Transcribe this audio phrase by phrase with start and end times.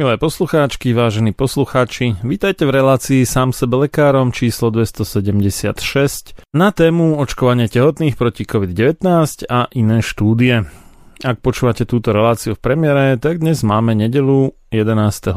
[0.00, 7.68] Milé poslucháčky, vážení poslucháči, vítajte v relácii sám sebe lekárom číslo 276 na tému očkovania
[7.68, 9.04] tehotných proti COVID-19
[9.52, 10.64] a iné štúdie.
[11.20, 15.36] Ak počúvate túto reláciu v premiére, tak dnes máme nedelu 11.7.,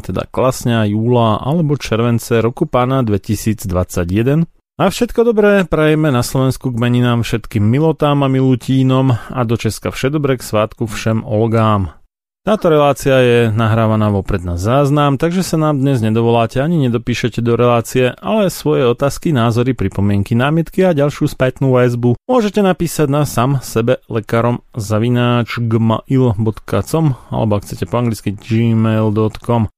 [0.00, 4.48] teda klasňa, júla alebo července roku pána 2021.
[4.80, 9.92] A všetko dobré prajeme na Slovensku k meninám všetkým milotám a milútínom a do Česka
[9.92, 11.99] všetobre k svátku všem Olgám.
[12.40, 17.52] Táto relácia je nahrávaná vopred na záznam, takže sa nám dnes nedovoláte ani nedopíšete do
[17.52, 23.60] relácie, ale svoje otázky, názory, pripomienky, námietky a ďalšiu spätnú väzbu môžete napísať na sam
[23.60, 29.68] sebe lekárom zavináč gmail.com alebo ak chcete po anglicky gmail.com.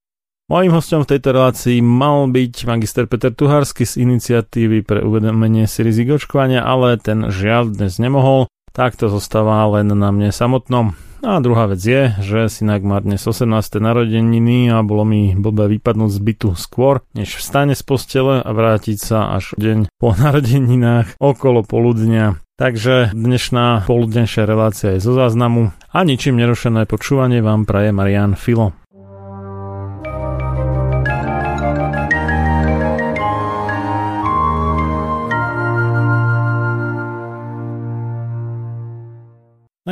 [0.47, 5.83] Mojím hostom v tejto relácii mal byť magister Peter Tuharsky z iniciatívy pre uvedomenie si
[5.83, 10.95] rizik očkovania, ale ten žiaľ dnes nemohol, tak to zostáva len na mne samotnom.
[11.23, 13.47] A druhá vec je, že synak má dnes 18.
[13.79, 18.99] narodeniny a bolo mi blbé vypadnúť z bytu skôr, než vstane z postele a vrátiť
[18.99, 22.43] sa až deň po narodeninách okolo poludnia.
[22.59, 28.75] Takže dnešná poludnejšia relácia je zo záznamu a ničím nerušené počúvanie vám praje Marian Filo.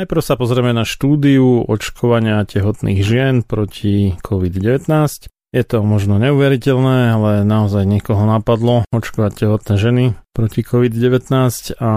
[0.01, 4.81] Najprv sa pozrieme na štúdiu očkovania tehotných žien proti COVID-19.
[5.53, 10.03] Je to možno neuveriteľné, ale naozaj niekoho napadlo očkovať tehotné ženy
[10.33, 11.29] proti COVID-19
[11.77, 11.91] a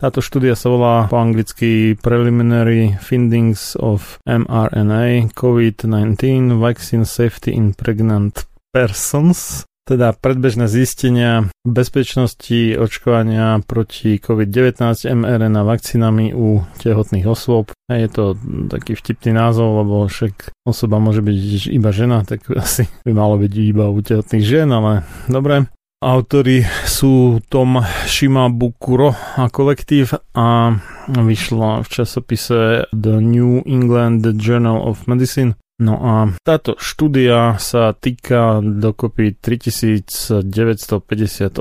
[0.00, 8.48] táto štúdia sa volá po anglicky Preliminary Findings of mRNA COVID-19 Vaccine Safety in Pregnant
[8.72, 14.78] Persons teda predbežné zistenia bezpečnosti očkovania proti COVID-19
[15.10, 17.74] mRNA vakcínami u tehotných osôb.
[17.90, 18.38] Je to
[18.70, 23.52] taký vtipný názov, lebo však osoba môže byť iba žena, tak asi by malo byť
[23.58, 25.66] iba u tehotných žien, ale dobre.
[26.00, 27.76] Autori sú Tom
[28.08, 30.72] Shimabukuro a kolektív a
[31.12, 38.60] vyšla v časopise The New England Journal of Medicine No a táto štúdia sa týka
[38.60, 41.56] dokopy 3958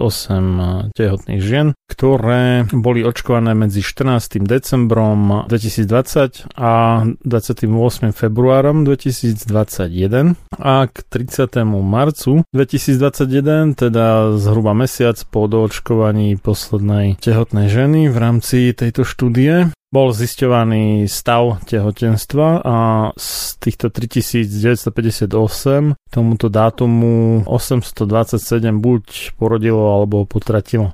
[0.92, 4.44] tehotných žien, ktoré boli očkované medzi 14.
[4.44, 8.12] decembrom 2020 a 28.
[8.12, 11.64] februárom 2021 a k 30.
[11.80, 20.14] marcu 2021, teda zhruba mesiac po doočkovaní poslednej tehotnej ženy v rámci tejto štúdie, bol
[20.14, 22.78] zisťovaný stav tehotenstva a
[23.18, 30.94] z týchto 3958 tomuto dátumu 827 buď porodilo alebo potratilo.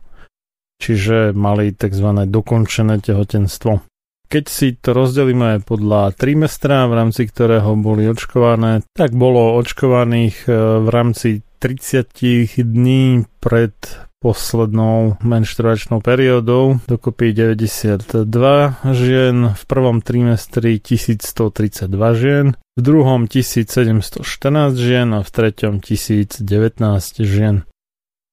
[0.79, 2.07] Čiže mali tzv.
[2.27, 3.83] dokončené tehotenstvo.
[4.25, 10.81] Keď si to rozdelíme podľa trimestra, v rámci ktorého boli očkované, tak bolo očkovaných e,
[10.81, 13.77] v rámci 30 dní pred
[14.25, 18.25] poslednou menštruačnou periódou, dokopy 92
[18.97, 26.41] žien, v prvom trimestri 1132 žien, v druhom 1714 žien a v treťom 1019
[27.21, 27.69] žien.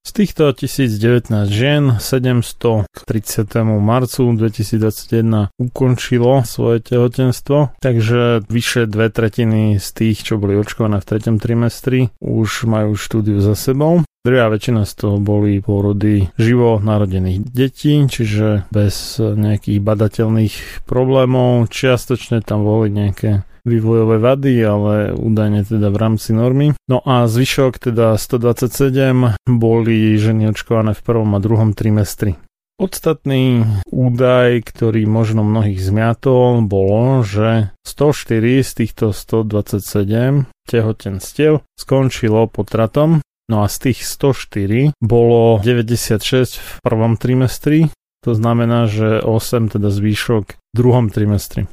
[0.03, 3.53] Z týchto 1019 žien 700 k 30.
[3.77, 11.07] marcu 2021 ukončilo svoje tehotenstvo, takže vyše dve tretiny z tých, čo boli očkované v
[11.07, 14.01] treťom trimestri, už majú štúdiu za sebou.
[14.23, 21.67] Druhá väčšina z toho boli pôrody živo narodených detí, čiže bez nejakých badateľných problémov.
[21.67, 26.71] Čiastočne tam boli nejaké vývojové vady, ale údajne teda v rámci normy.
[26.87, 32.39] No a zvyšok teda 127 boli ženy očkované v prvom a druhom trimestri.
[32.79, 43.19] Podstatný údaj, ktorý možno mnohých zmiatol, bolo, že 104 z týchto 127 tehotenstiev skončilo potratom,
[43.49, 47.89] no a z tých 104 bolo 96 v prvom trimestri,
[48.23, 51.67] to znamená, že 8 teda zvýšok v druhom trimestri.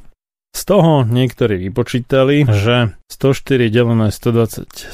[0.51, 4.91] Z toho niektorí vypočítali, že 104 delené 127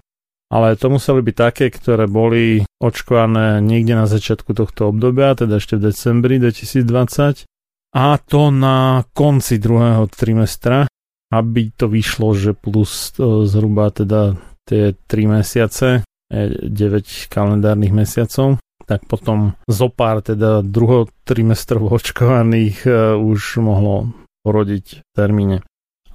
[0.52, 5.80] Ale to museli byť také, ktoré boli očkované niekde na začiatku tohto obdobia, teda ešte
[5.80, 7.48] v decembri 2020.
[7.96, 10.84] A to na konci druhého trimestra,
[11.32, 14.36] aby to vyšlo, že plus e, zhruba teda
[14.68, 16.04] tie 3 mesiace,
[16.34, 24.12] 9 e, kalendárnych mesiacov tak potom zo pár teda druho trimestrov očkovaných uh, už mohlo
[24.44, 25.64] porodiť v termíne.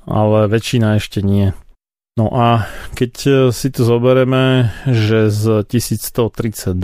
[0.06, 1.50] Ale väčšina ešte nie.
[2.18, 2.68] No a
[3.00, 6.76] keď e, si to zoberieme, že z 1132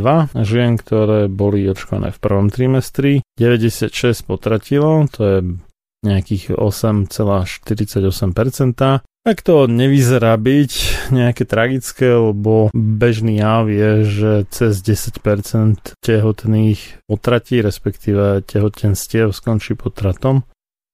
[0.47, 3.91] žien, ktoré boli očkované v prvom trimestri, 96
[4.23, 5.59] potratilo, to je
[6.07, 10.71] nejakých 8,48%, tak to nevyzerá byť
[11.09, 20.45] nejaké tragické, lebo bežný jav je, že cez 10% tehotných potratí, respektíve tehotenstiev skončí potratom.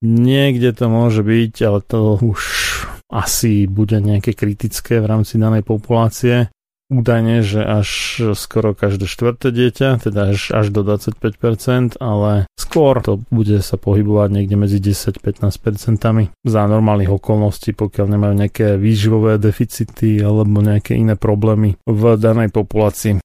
[0.02, 2.42] Niekde to môže byť, ale to už
[3.12, 6.48] asi bude nejaké kritické v rámci danej populácie
[6.92, 7.90] údajne, že až
[8.36, 14.30] skoro každé štvrté dieťa, teda až, až do 25%, ale skôr to bude sa pohybovať
[14.36, 21.80] niekde medzi 10-15% za normálnych okolností, pokiaľ nemajú nejaké výživové deficity alebo nejaké iné problémy
[21.88, 23.24] v danej populácii.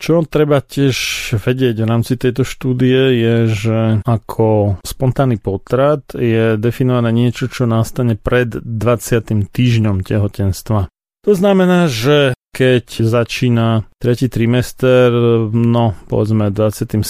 [0.00, 0.96] Čo treba tiež
[1.36, 8.16] vedieť v rámci tejto štúdie je, že ako spontánny potrat je definované niečo, čo nastane
[8.16, 9.52] pred 20.
[9.52, 10.88] týždňom tehotenstva.
[11.28, 15.08] To znamená, že keď začína tretí trimester,
[15.54, 17.00] no povedzme 27.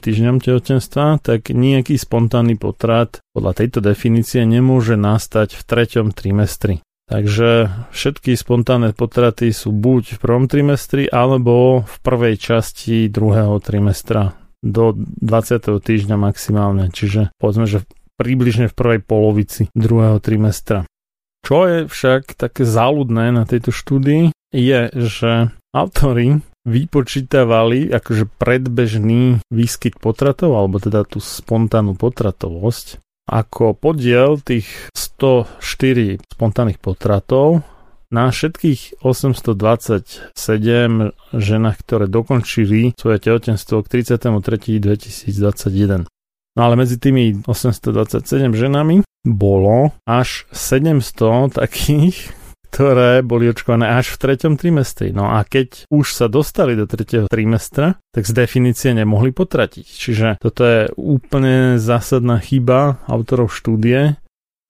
[0.00, 6.80] týždňom tehotenstva, tak nejaký spontánny potrat podľa tejto definície nemôže nastať v treťom trimestri.
[7.06, 14.34] Takže všetky spontánne potraty sú buď v prvom trimestri alebo v prvej časti druhého trimestra
[14.58, 14.90] do
[15.22, 15.62] 20.
[15.86, 17.86] týždňa maximálne, čiže povedzme, že
[18.18, 20.82] približne v prvej polovici druhého trimestra.
[21.46, 30.02] Čo je však také záľudné na tejto štúdii, je, že Autori vypočítavali akože predbežný výskyt
[30.02, 32.98] potratov, alebo teda tú spontánnu potratovosť,
[33.30, 37.62] ako podiel tých 104 spontánnych potratov
[38.10, 40.30] na všetkých 827
[41.34, 46.06] ženách, ktoré dokončili svoje tehotenstvo k 33.2021.
[46.56, 52.30] No ale medzi tými 827 ženami bolo až 700 takých,
[52.70, 55.14] ktoré boli očkované až v treťom trimestri.
[55.14, 59.86] No a keď už sa dostali do tretieho trimestra, tak z definície nemohli potratiť.
[59.86, 64.20] Čiže toto je úplne zásadná chyba autorov štúdie.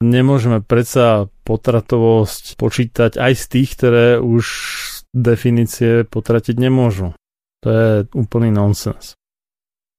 [0.04, 4.44] Nemôžeme predsa potratovosť počítať aj z tých, ktoré už
[5.16, 7.16] definície potratiť nemôžu.
[7.64, 9.16] To je úplný nonsens.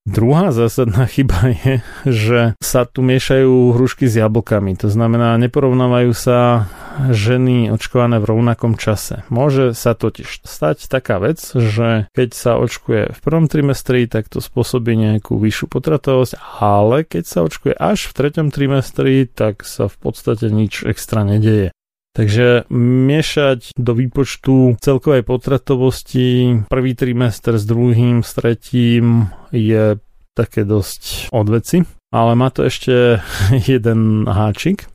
[0.08, 1.74] Druhá zásadná chyba je,
[2.08, 4.80] že sa tu miešajú hrušky s jablkami.
[4.80, 6.72] To znamená, neporovnávajú sa
[7.12, 9.28] ženy očkované v rovnakom čase.
[9.28, 14.40] Môže sa totiž stať taká vec, že keď sa očkuje v prvom trimestri, tak to
[14.40, 19.96] spôsobí nejakú vyššiu potratovosť, ale keď sa očkuje až v treťom trimestri, tak sa v
[20.00, 21.76] podstate nič extra nedeje.
[22.18, 30.02] Takže miešať do výpočtu celkovej potratovosti prvý trimester s druhým, s tretím je
[30.34, 31.86] také dosť odveci.
[32.10, 33.22] Ale má to ešte
[33.70, 34.90] jeden háčik.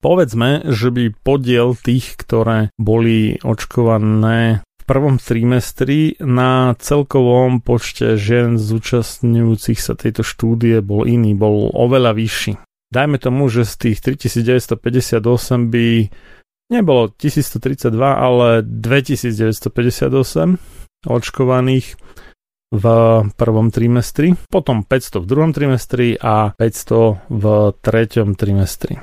[0.00, 8.58] Povedzme, že by podiel tých, ktoré boli očkované v prvom trimestri na celkovom počte žien
[8.58, 12.58] zúčastňujúcich sa tejto štúdie bol iný, bol oveľa vyšší.
[12.92, 15.22] Dajme tomu, že z tých 3958
[15.70, 15.88] by
[16.72, 20.56] nebolo 1132, ale 2958
[21.04, 22.00] očkovaných
[22.72, 22.84] v
[23.36, 27.44] prvom trimestri, potom 500 v druhom trimestri a 500 v
[27.76, 28.96] treťom trimestri.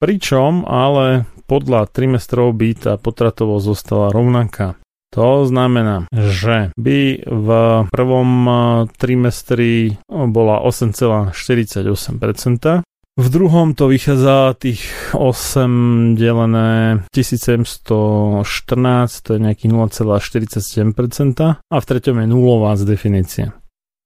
[0.00, 4.80] Pričom ale podľa trimestrov by tá potratovosť zostala rovnaká.
[5.12, 7.48] To znamená, že by v
[7.92, 8.30] prvom
[8.96, 12.80] trimestri bola 8,48%,
[13.12, 18.44] v druhom to vychádza tých 8 delené 1714,
[19.20, 23.52] to je nejaký 0,47% a v treťom je nulová z definície.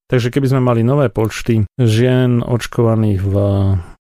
[0.07, 3.35] Takže keby sme mali nové počty žien očkovaných v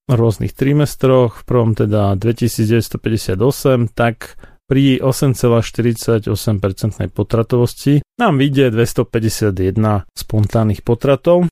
[0.06, 6.30] rôznych trimestroch, v prvom teda 2958, tak pri 8,48%
[7.14, 9.54] potratovosti nám vyjde 251
[10.14, 11.46] spontánnych potratov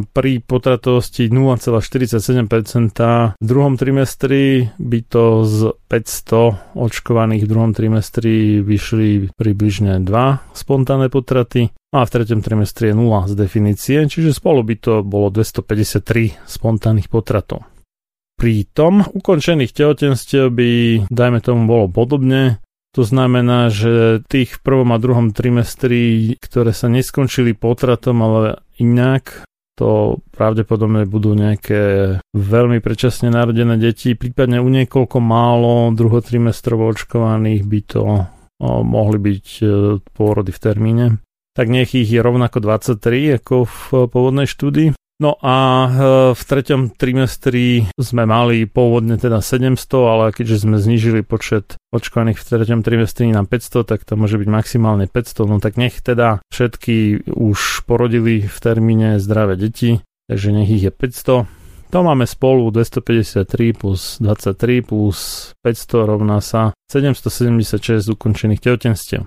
[0.00, 9.28] pri potratovosti 0,47% v druhom trimestri by to z 500 očkovaných v druhom trimestri vyšli
[9.36, 14.74] približne 2 spontánne potraty a v treťom trimestri je 0 z definície, čiže spolu by
[14.80, 17.68] to bolo 253 spontánnych potratov.
[18.40, 20.70] Pri tom ukončených tehotenstiev by,
[21.12, 22.64] dajme tomu, bolo podobne,
[22.96, 29.44] to znamená, že tých v prvom a druhom trimestri, ktoré sa neskončili potratom, ale inak,
[29.80, 31.80] to pravdepodobne budú nejaké
[32.36, 38.16] veľmi predčasne narodené deti, prípadne u niekoľko málo druhotrimestrov očkovaných by to o,
[38.84, 39.64] mohli byť e,
[40.04, 41.06] pôrody v termíne.
[41.56, 43.78] Tak nech ich je rovnako 23 ako v
[44.12, 44.92] pôvodnej štúdii.
[45.20, 45.88] No a e,
[46.32, 52.46] v treťom trimestri sme mali pôvodne teda 700, ale keďže sme znížili počet očkovaných v
[52.48, 55.44] treťom trimestri na 500, tak to môže byť maximálne 500.
[55.44, 60.00] No tak nech teda všetky už porodili v termíne zdravé deti,
[60.32, 61.60] takže nech ich je 500.
[61.90, 65.18] To máme spolu 253 plus 23 plus
[65.60, 69.26] 500 rovná sa 776 ukončených tehotenstiev.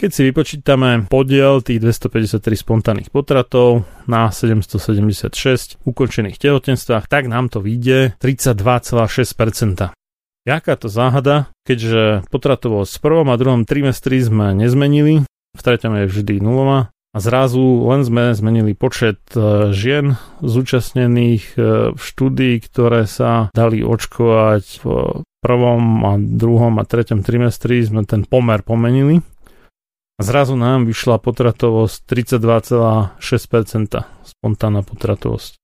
[0.00, 7.60] Keď si vypočítame podiel tých 253 spontánnych potratov na 776 ukončených tehotenstvách, tak nám to
[7.60, 9.92] vyjde 32,6%.
[10.48, 16.04] Jaká to záhada, keďže potratovosť v prvom a druhom trimestri sme nezmenili, v treťom je
[16.08, 23.04] vždy nulová a zrazu len sme zmenili počet e, žien zúčastnených e, v štúdii, ktoré
[23.04, 24.84] sa dali očkovať v
[25.44, 29.20] prvom a druhom a treťom trimestri, sme ten pomer pomenili
[30.22, 33.20] zrazu nám vyšla potratovosť 32,6%,
[34.24, 35.60] spontánna potratovosť.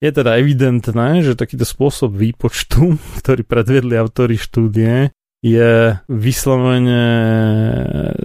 [0.00, 7.04] Je teda evidentné, že takýto spôsob výpočtu, ktorý predviedli autory štúdie, je vyslovene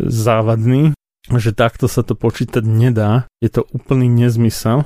[0.03, 0.91] závadný,
[1.31, 3.23] že takto sa to počítať nedá.
[3.39, 4.83] Je to úplný nezmysel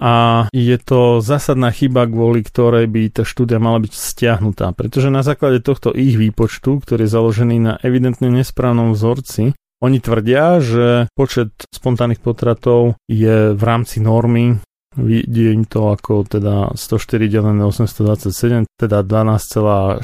[0.00, 5.20] a je to zásadná chyba, kvôli ktorej by tá štúdia mala byť stiahnutá, pretože na
[5.20, 11.52] základe tohto ich výpočtu, ktorý je založený na evidentne nesprávnom vzorci, oni tvrdia, že počet
[11.72, 14.60] spontánnych potratov je v rámci normy
[14.98, 20.02] Vidie to ako teda 104 delené 827, teda 12,6%,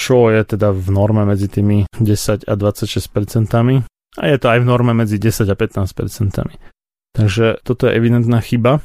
[0.00, 3.84] čo je teda v norme medzi tými 10 a 26%.
[4.16, 6.56] A je to aj v norme medzi 10 a 15 percentami.
[7.12, 8.80] Takže toto je evidentná chyba.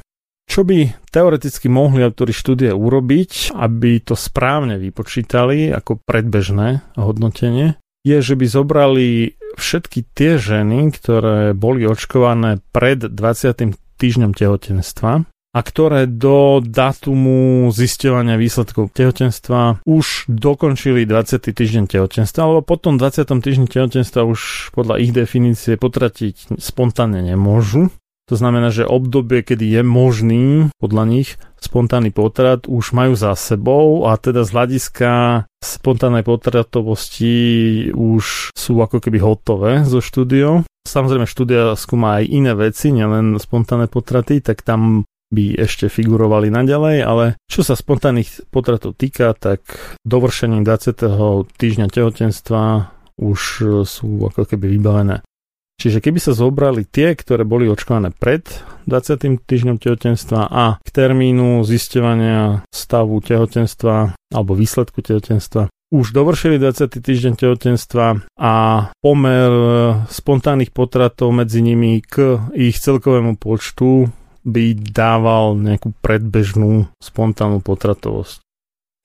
[0.46, 8.18] Čo by teoreticky mohli autori štúdie urobiť, aby to správne vypočítali ako predbežné hodnotenie, je,
[8.22, 13.76] že by zobrali všetky tie ženy, ktoré boli očkované pred 20.
[13.96, 21.40] týždňom tehotenstva a ktoré do datumu zisťovania výsledkov tehotenstva už dokončili 20.
[21.56, 23.24] týždeň tehotenstva, alebo potom 20.
[23.40, 27.88] týždni tehotenstva už podľa ich definície potratiť spontánne nemôžu.
[28.26, 30.44] To znamená, že obdobie, kedy je možný
[30.82, 35.12] podľa nich spontánny potrat, už majú za sebou a teda z hľadiska
[35.62, 37.34] spontánnej potratovosti
[37.94, 40.66] už sú ako keby hotové zo štúdiou.
[40.86, 46.98] Samozrejme štúdia skúma aj iné veci, nielen spontánne potraty, tak tam by ešte figurovali naďalej,
[47.02, 49.66] ale čo sa spontánnych potratov týka, tak
[50.06, 51.50] dovršením 20.
[51.58, 52.62] týždňa tehotenstva
[53.18, 53.40] už
[53.90, 55.26] sú ako keby vybavené.
[55.76, 58.48] Čiže keby sa zobrali tie, ktoré boli očkované pred
[58.88, 59.44] 20.
[59.44, 66.98] týždňom tehotenstva a k termínu zisťovania stavu tehotenstva alebo výsledku tehotenstva už dovršili 20.
[67.00, 68.54] týždeň tehotenstva a
[69.00, 69.52] pomer
[70.10, 74.10] spontánnych potratov medzi nimi k ich celkovému počtu
[74.46, 78.44] by dával nejakú predbežnú spontánnu potratovosť.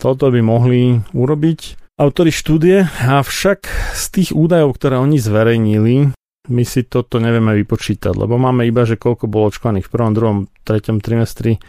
[0.00, 6.16] Toto by mohli urobiť autori štúdie, avšak z tých údajov, ktoré oni zverejnili,
[6.48, 10.48] my si toto nevieme vypočítať, lebo máme iba, že koľko bolo očkovaných v prvom, druhom,
[10.64, 11.61] treťom trimestri.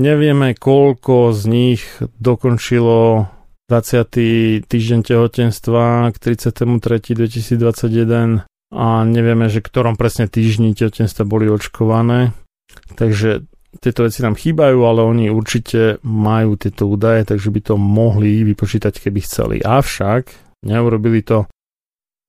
[0.00, 3.28] Nevieme, koľko z nich dokončilo
[3.68, 4.64] 20.
[4.64, 12.32] týždeň tehotenstva k 33.2021 a nevieme, že ktorom presne týždni tehotenstva boli očkované.
[12.96, 13.44] Takže
[13.80, 18.96] tieto veci nám chýbajú, ale oni určite majú tieto údaje, takže by to mohli vypočítať,
[18.96, 19.56] keby chceli.
[19.60, 20.32] Avšak
[20.64, 21.48] neurobili to.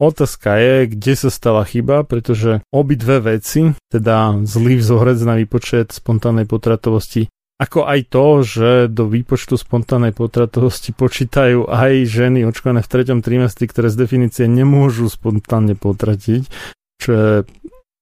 [0.03, 6.43] Otázka je, kde sa stala chyba, pretože obidve veci, teda zlý vzorec na výpočet spontánnej
[6.43, 13.23] potratovosti, ako aj to, že do výpočtu spontánnej potratovosti počítajú aj ženy očkované v treťom
[13.23, 16.51] trimestri, ktoré z definície nemôžu spontánne potratiť,
[16.99, 17.31] čo je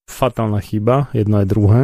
[0.09, 1.81] fatálna chyba, jedno aj druhé.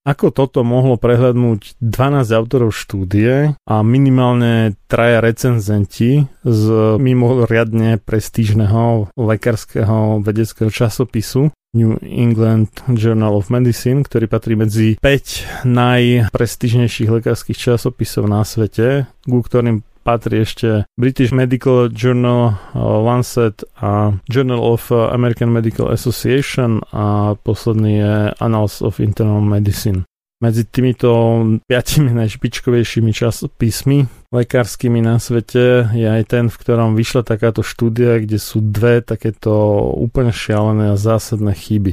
[0.00, 6.64] Ako toto mohlo prehľadnúť 12 autorov štúdie a minimálne traja recenzenti z
[6.96, 17.20] mimoriadne prestížneho lekárskeho vedeckého časopisu New England Journal of Medicine, ktorý patrí medzi 5 najprestížnejších
[17.20, 24.60] lekárskych časopisov na svete, ku ktorým patrí ešte British Medical Journal, uh, Lancet a Journal
[24.60, 30.08] of uh, American Medical Association a posledný je Annals of Internal Medicine.
[30.40, 37.60] Medzi týmito piatimi najšpičkovejšími časopismi lekárskymi na svete je aj ten, v ktorom vyšla takáto
[37.60, 39.52] štúdia, kde sú dve takéto
[40.00, 41.92] úplne šialené a zásadné chyby.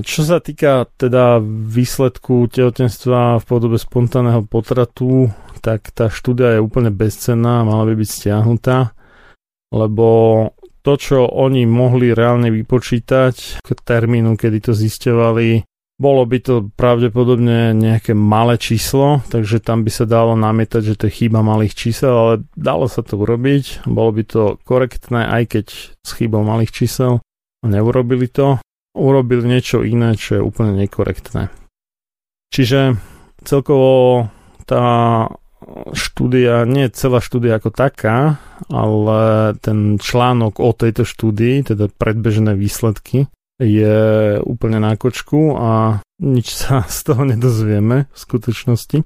[0.00, 6.94] Čo sa týka teda výsledku tehotenstva v podobe spontánneho potratu, tak tá štúdia je úplne
[6.94, 8.96] bezcenná, mala by byť stiahnutá,
[9.74, 10.08] lebo
[10.80, 15.68] to, čo oni mohli reálne vypočítať k termínu, kedy to zisťovali,
[15.98, 21.04] bolo by to pravdepodobne nejaké malé číslo, takže tam by sa dalo namietať, že to
[21.10, 25.66] je chyba malých čísel, ale dalo sa to urobiť, bolo by to korektné, aj keď
[25.98, 27.18] s chybou malých čísel.
[27.66, 28.62] Neurobili to,
[28.94, 31.50] urobili niečo iné, čo je úplne nekorektné.
[32.54, 32.94] Čiže
[33.42, 34.30] celkovo
[34.70, 35.26] tá
[35.92, 43.28] štúdia, nie celá štúdia ako taká, ale ten článok o tejto štúdii, teda predbežné výsledky,
[43.58, 49.04] je úplne na kočku a nič sa z toho nedozvieme v skutočnosti.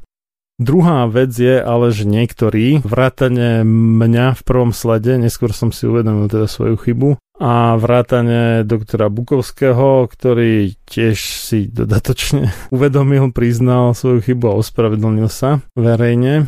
[0.63, 6.31] Druhá vec je ale, že niektorí, vrátane mňa v prvom slede, neskôr som si uvedomil
[6.31, 14.55] teda svoju chybu, a vrátane doktora Bukovského, ktorý tiež si dodatočne uvedomil, priznal svoju chybu
[14.55, 16.47] a ospravedlnil sa verejne,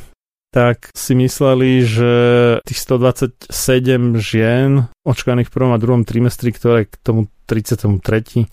[0.54, 2.12] tak si mysleli, že
[2.62, 3.50] tých 127
[4.22, 8.46] žien očkaných v prvom a druhom trimestri, ktoré k tomu 33.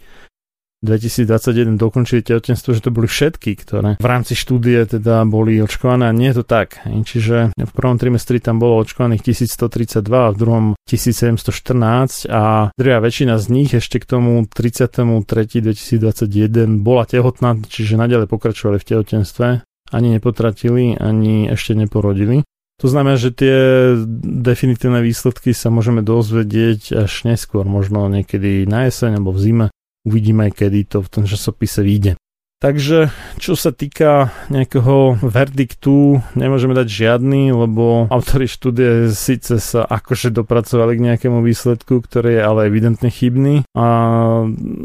[0.82, 6.18] 2021 dokončili tehotenstvo, že to boli všetky, ktoré v rámci štúdie teda boli očkované a
[6.18, 6.82] nie je to tak.
[6.84, 13.38] Čiže v prvom trimestri tam bolo očkovaných 1132 a v druhom 1714 a druhá väčšina
[13.38, 19.62] z nich ešte k tomu 33.2021 bola tehotná, čiže naďalej pokračovali v tehotenstve,
[19.94, 22.42] ani nepotratili, ani ešte neporodili.
[22.82, 23.94] To znamená, že tie
[24.26, 29.68] definitívne výsledky sa môžeme dozvedieť až neskôr, možno niekedy na jeseň alebo v zime
[30.02, 32.18] Uvidíme, kedy to v tom časopise vyjde.
[32.62, 33.10] Takže
[33.42, 40.94] čo sa týka nejakého verdiktu, nemôžeme dať žiadny, lebo autori štúdie síce sa akože dopracovali
[40.94, 43.88] k nejakému výsledku, ktorý je ale evidentne chybný a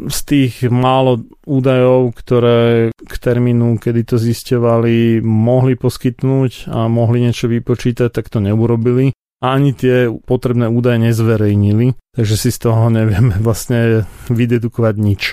[0.09, 7.45] z tých málo údajov, ktoré k termínu, kedy to zisťovali, mohli poskytnúť a mohli niečo
[7.45, 13.37] vypočítať, tak to neurobili a ani tie potrebné údaje nezverejnili, takže si z toho nevieme
[13.45, 15.23] vlastne vydedukovať nič.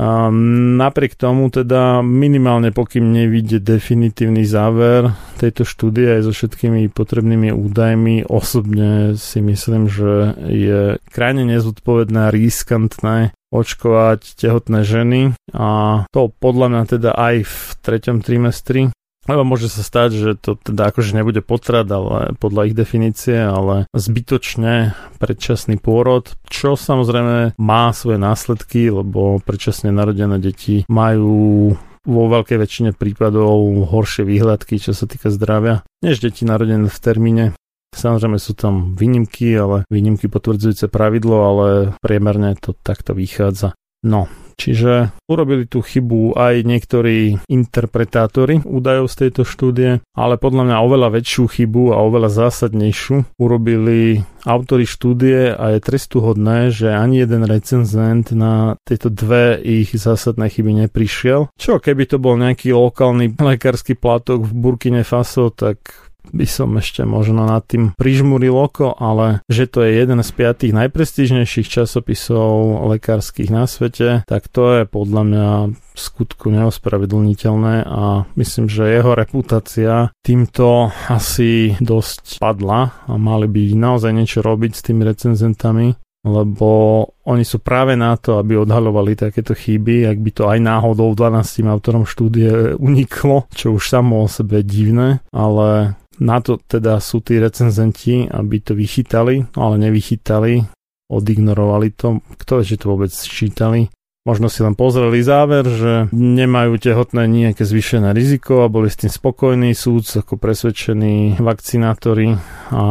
[0.00, 0.32] A
[0.80, 8.24] napriek tomu teda minimálne pokým nevidie definitívny záver tejto štúdie aj so všetkými potrebnými údajmi,
[8.24, 15.20] osobne si myslím, že je krajne nezodpovedné a riskantné očkovať tehotné ženy
[15.52, 15.68] a
[16.08, 18.88] to podľa mňa teda aj v treťom trimestri
[19.30, 23.86] lebo môže sa stať, že to teda akože nebude potrat, ale podľa ich definície, ale
[23.94, 32.58] zbytočne predčasný pôrod, čo samozrejme má svoje následky, lebo predčasne narodené deti majú vo veľkej
[32.58, 37.44] väčšine prípadov horšie výhľadky, čo sa týka zdravia, než deti narodené v termíne.
[37.92, 41.68] Samozrejme sú tam výnimky, ale výnimky potvrdzujúce pravidlo, ale
[42.00, 43.76] priemerne to takto vychádza.
[44.02, 50.76] No, Čiže urobili tú chybu aj niektorí interpretátori údajov z tejto štúdie, ale podľa mňa
[50.84, 57.46] oveľa väčšiu chybu a oveľa zásadnejšiu urobili autory štúdie a je trestuhodné, že ani jeden
[57.46, 61.54] recenzent na tieto dve ich zásadné chyby neprišiel.
[61.54, 66.01] Čo keby to bol nejaký lokálny lekársky platok v Burkine Faso, tak
[66.32, 70.72] by som ešte možno nad tým prižmuril oko, ale že to je jeden z piatých
[70.72, 75.48] najprestížnejších časopisov lekárskych na svete, tak to je podľa mňa
[75.92, 84.12] skutku neospravedlniteľné a myslím, že jeho reputácia týmto asi dosť padla a mali by naozaj
[84.16, 85.92] niečo robiť s tými recenzentami,
[86.22, 86.70] lebo
[87.26, 91.66] oni sú práve na to, aby odhalovali takéto chyby, ak by to aj náhodou 12
[91.66, 97.18] autorom štúdie uniklo, čo už samo o sebe je divné, ale na to teda sú
[97.18, 100.62] tí recenzenti, aby to vychytali, ale nevychytali,
[101.10, 102.22] odignorovali to.
[102.38, 103.90] Kto že to vôbec čítali?
[104.22, 109.10] Možno si len pozreli záver, že nemajú tehotné nejaké zvýšené riziko a boli s tým
[109.10, 112.38] spokojní, súd ako presvedčení vakcinátori
[112.70, 112.82] a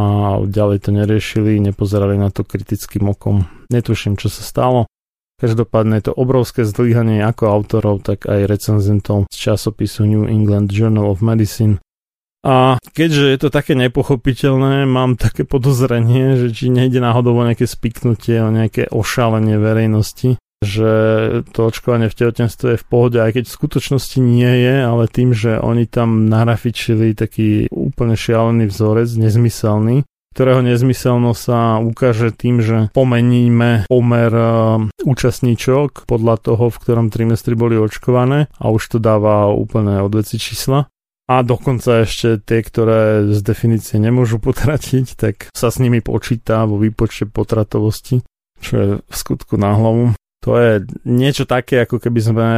[0.44, 3.48] ďalej to neriešili, nepozerali na to kritickým okom.
[3.72, 4.84] Netuším, čo sa stalo.
[5.40, 11.08] Každopádne je to obrovské zdvíhanie ako autorov, tak aj recenzentov z časopisu New England Journal
[11.08, 11.80] of Medicine,
[12.42, 17.70] a keďže je to také nepochopiteľné, mám také podozrenie, že či nejde náhodou o nejaké
[17.70, 20.90] spiknutie, o nejaké ošálenie verejnosti, že
[21.54, 25.30] to očkovanie v tehotenstve je v pohode, aj keď v skutočnosti nie je, ale tým,
[25.30, 30.02] že oni tam narafičili taký úplne šialený vzorec, nezmyselný,
[30.32, 34.48] ktorého nezmyselnosť sa ukáže tým, že pomeníme pomer e,
[35.04, 40.88] účastníčok podľa toho, v ktorom trimestri boli očkované a už to dáva úplne odveci čísla
[41.30, 46.76] a dokonca ešte tie, ktoré z definície nemôžu potratiť, tak sa s nimi počíta vo
[46.76, 48.20] výpočte potratovosti,
[48.58, 50.18] čo je v skutku na hlavu.
[50.42, 52.48] To je niečo také, ako keby sme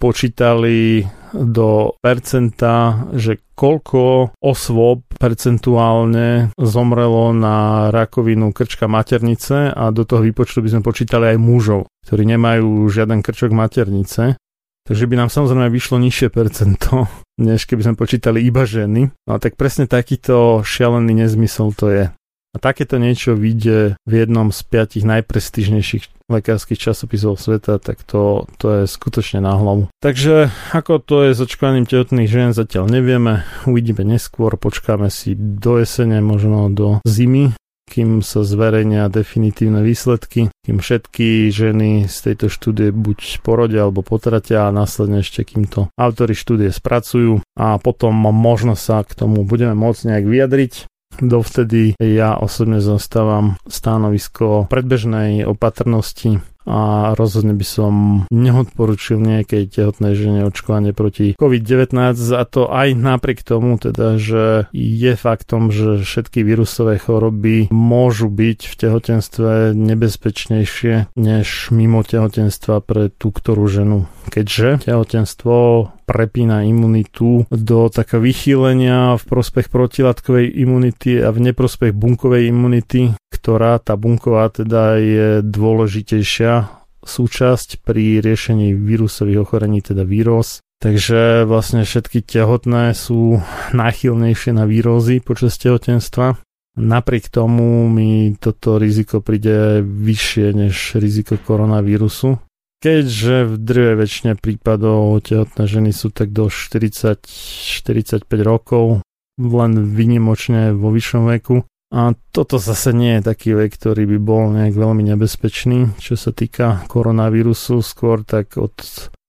[0.00, 1.04] počítali
[1.36, 10.64] do percenta, že koľko osôb percentuálne zomrelo na rakovinu krčka maternice a do toho výpočtu
[10.64, 14.40] by sme počítali aj mužov, ktorí nemajú žiaden krčok maternice
[14.90, 17.06] Takže by nám samozrejme vyšlo nižšie percento,
[17.38, 19.14] než keby sme počítali iba ženy.
[19.30, 22.04] No tak presne takýto šialený nezmysel to je.
[22.50, 28.82] A takéto niečo vyjde v jednom z piatich najprestížnejších lekárskych časopisov sveta, tak to, to
[28.82, 29.86] je skutočne na hlavu.
[30.02, 35.78] Takže ako to je s očkovaním tehotných žien zatiaľ nevieme, uvidíme neskôr, počkáme si do
[35.78, 37.54] jesene, možno do zimy,
[37.90, 44.70] kým sa zverejnia definitívne výsledky, kým všetky ženy z tejto štúdie buď porodia alebo potratia
[44.70, 49.74] a následne ešte kým to autory štúdie spracujú a potom možno sa k tomu budeme
[49.74, 50.72] môcť nejak vyjadriť.
[51.18, 57.92] Dovtedy ja osobne zastávam stanovisko predbežnej opatrnosti a rozhodne by som
[58.28, 65.12] neodporučil nejakej tehotnej žene očkovanie proti COVID-19 a to aj napriek tomu teda, že je
[65.16, 73.32] faktom, že všetky vírusové choroby môžu byť v tehotenstve nebezpečnejšie než mimo tehotenstva pre tú
[73.32, 73.98] ktorú ženu.
[74.28, 82.50] Keďže tehotenstvo prepína imunitu do takého vychýlenia v prospech protilátkovej imunity a v neprospech bunkovej
[82.50, 86.68] imunity, ktorá tá bunková teda je dôležitejšia
[87.00, 90.60] súčasť pri riešení vírusových ochorení, teda vírus.
[90.80, 93.40] Takže vlastne všetky tehotné sú
[93.72, 96.40] náchylnejšie na vírózy počas tehotenstva.
[96.80, 102.40] Napriek tomu mi toto riziko príde vyššie než riziko koronavírusu.
[102.80, 109.04] keďže v drve väčšine prípadov tehotné ženy sú tak do 40-45 rokov,
[109.36, 111.60] len vynimočne vo vyššom veku.
[111.90, 116.30] A toto zase nie je taký vek, ktorý by bol nejak veľmi nebezpečný, čo sa
[116.30, 118.78] týka koronavírusu, skôr tak od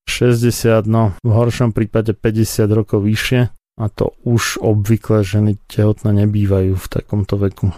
[0.05, 3.49] 60, no v horšom prípade 50 rokov vyššie
[3.81, 7.73] a to už obvykle ženy tehotné nebývajú v takomto veku.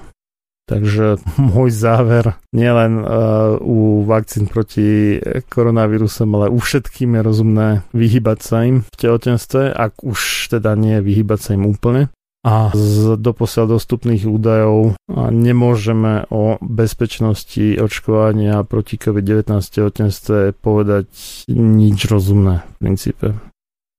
[0.64, 1.20] Takže
[1.54, 5.20] môj záver nielen uh, u vakcín proti
[5.52, 11.04] koronavírusom, ale u všetkým je rozumné vyhybať sa im v tehotenstve, ak už teda nie
[11.04, 12.12] vyhybať sa im úplne.
[12.44, 15.00] A z doposiaľ dostupných údajov
[15.32, 21.08] nemôžeme o bezpečnosti očkovania proti COVID-19 tehotenstve povedať
[21.56, 23.28] nič rozumné v princípe.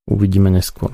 [0.05, 0.93] Uvidíme neskôr.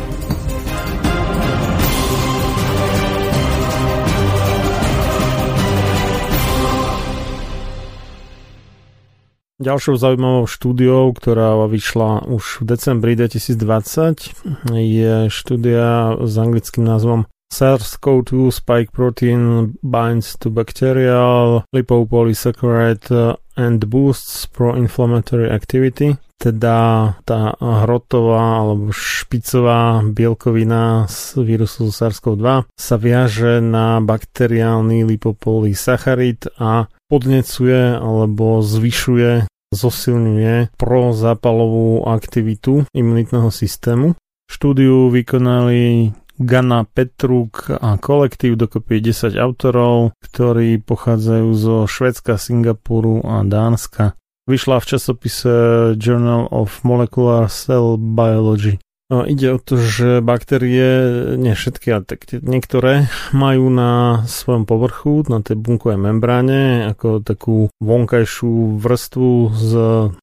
[9.61, 18.49] Ďalšou zaujímavou štúdiou, ktorá vyšla už v decembri 2020, je štúdia s anglickým názvom SARS-CoV-2
[18.49, 26.17] spike protein binds to bacterial lipopolysaccharide and boosts pro-inflammatory activity.
[26.41, 36.89] Teda tá hrotová alebo špicová bielkovina z vírusu SARS-CoV-2 sa viaže na bakteriálny lipopolysacharid a
[37.05, 44.19] podnecuje alebo zvyšuje zosilňuje prozápalovú aktivitu imunitného systému.
[44.51, 46.11] Štúdiu vykonali
[46.41, 54.17] Gana Petruk a kolektív dokopy 10 autorov, ktorí pochádzajú zo Švedska, Singapuru a Dánska.
[54.49, 55.53] Vyšla v časopise
[56.01, 58.81] Journal of Molecular Cell Biology.
[59.11, 60.87] No, ide o to, že baktérie,
[61.35, 67.67] nie všetky, ale tak niektoré majú na svojom povrchu, na tej bunkovej membráne, ako takú
[67.83, 69.71] vonkajšiu vrstvu z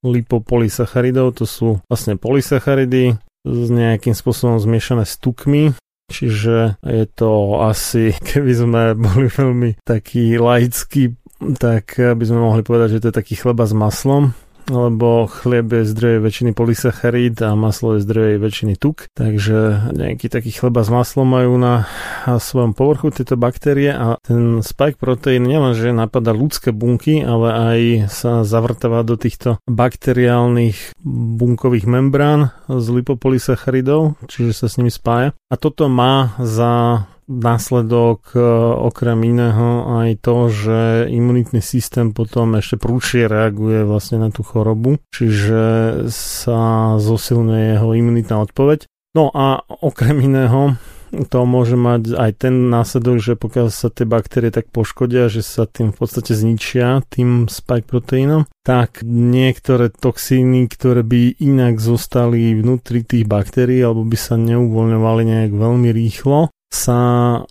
[0.01, 3.13] lipopolysacharidov, to sú vlastne polysacharidy,
[3.47, 5.77] nejakým spôsobom zmiešané s tukmi,
[6.09, 12.99] čiže je to asi, keby sme boli veľmi takí laickí, tak by sme mohli povedať,
[12.99, 14.35] že to je taký chleba s maslom,
[14.69, 20.53] lebo chlieb je zdroj väčšiny polysacharíd a maslo je zdroj väčšiny tuk, takže nejaký taký
[20.53, 21.89] chleba s maslom majú na
[22.29, 27.79] svojom povrchu tieto baktérie a ten spike proteín nielenže napadá ľudské bunky, ale aj
[28.13, 30.93] sa zavrtáva do týchto bakteriálnych
[31.41, 35.33] bunkových membrán z lipopolysacharidov, čiže sa s nimi spája.
[35.49, 38.41] A toto má za následok e,
[38.89, 40.79] okrem iného aj to, že
[41.13, 45.61] imunitný systém potom ešte prúčie reaguje vlastne na tú chorobu, čiže
[46.09, 48.89] sa zosilňuje jeho imunitná odpoveď.
[49.13, 50.73] No a okrem iného
[51.09, 55.65] to môže mať aj ten následok, že pokiaľ sa tie baktérie tak poškodia, že sa
[55.65, 63.01] tým v podstate zničia tým spike proteínom, tak niektoré toxíny, ktoré by inak zostali vnútri
[63.01, 66.99] tých baktérií alebo by sa neuvoľňovali nejak veľmi rýchlo, sa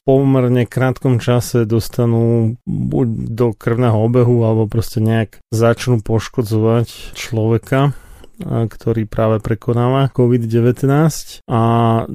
[0.07, 7.93] pomerne krátkom čase dostanú buď do krvného obehu alebo proste nejak začnú poškodzovať človeka
[8.45, 10.87] ktorý práve prekonáva COVID-19
[11.51, 11.63] a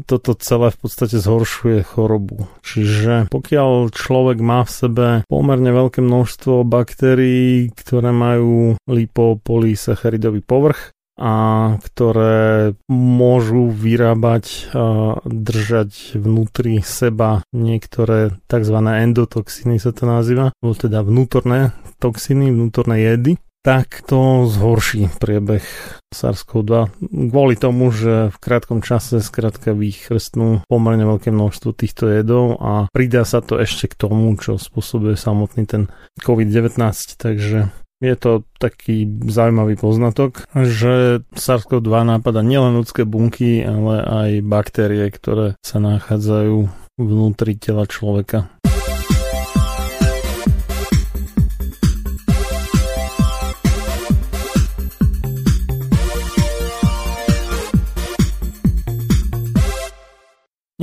[0.08, 2.48] toto celé v podstate zhoršuje chorobu.
[2.64, 11.34] Čiže pokiaľ človek má v sebe pomerne veľké množstvo baktérií, ktoré majú lipopolysacharidový povrch, a
[11.78, 18.78] ktoré môžu vyrábať a držať vnútri seba niektoré tzv.
[18.82, 25.64] endotoxiny sa to nazýva, alebo teda vnútorné toxiny, vnútorné jedy, tak to zhorší priebeh
[26.12, 27.00] SARS-CoV-2
[27.32, 33.24] kvôli tomu, že v krátkom čase skrátka vychrstnú pomerne veľké množstvo týchto jedov a pridá
[33.24, 35.88] sa to ešte k tomu, čo spôsobuje samotný ten
[36.20, 36.76] COVID-19,
[37.16, 37.72] takže
[38.04, 45.56] je to taký zaujímavý poznatok, že SARS-CoV-2 nápada nielen ľudské bunky, ale aj baktérie, ktoré
[45.64, 46.68] sa nachádzajú
[47.00, 48.52] vnútri tela človeka.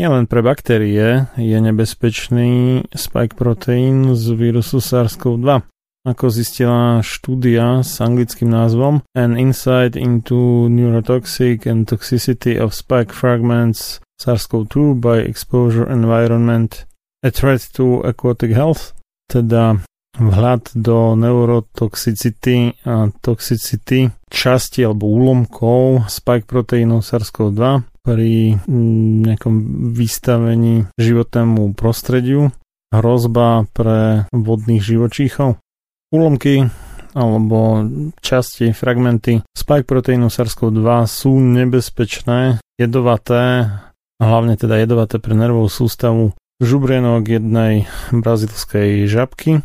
[0.00, 5.68] Nielen pre baktérie je nebezpečný spike proteín z vírusu SARS-CoV-2
[6.04, 14.00] ako zistila štúdia s anglickým názvom An Insight into Neurotoxic and Toxicity of Spike Fragments
[14.20, 16.88] SARS-CoV-2 by Exposure Environment
[17.20, 18.96] A Threat to Aquatic Health,
[19.28, 19.80] teda
[20.20, 27.62] vhľad do neurotoxicity a toxicity časti alebo úlomkov spike proteínov SARS-CoV-2
[28.04, 29.54] pri mm, nejakom
[29.92, 32.52] vystavení životnému prostrediu
[32.90, 35.60] hrozba pre vodných živočíchov.
[36.10, 36.66] Úlomky
[37.14, 37.86] alebo
[38.18, 43.70] časti, fragmenty spike proteínu SARS-CoV-2 sú nebezpečné, jedovaté,
[44.18, 49.62] hlavne teda jedovaté pre nervovú sústavu žubrienok jednej brazilskej žabky.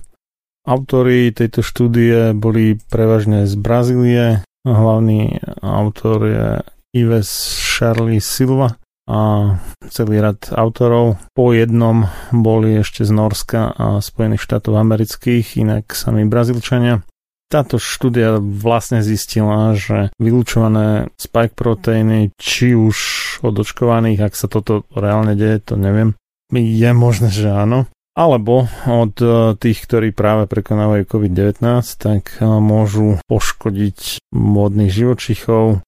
[0.65, 4.25] Autori tejto štúdie boli prevažne z Brazílie.
[4.65, 6.49] Hlavný autor je
[6.93, 9.53] Ives Charlie Silva a
[9.89, 11.21] celý rad autorov.
[11.37, 17.05] Po jednom boli ešte z Norska a Spojených štátov amerických, inak sami Brazílčania.
[17.45, 22.97] Táto štúdia vlastne zistila, že vylúčované spike proteíny, či už
[23.45, 26.17] od očkovaných, ak sa toto reálne deje, to neviem,
[26.49, 27.85] je možné, že áno,
[28.15, 31.61] alebo od e, tých, ktorí práve prekonávajú COVID-19,
[31.99, 35.83] tak e, môžu poškodiť modných živočichov,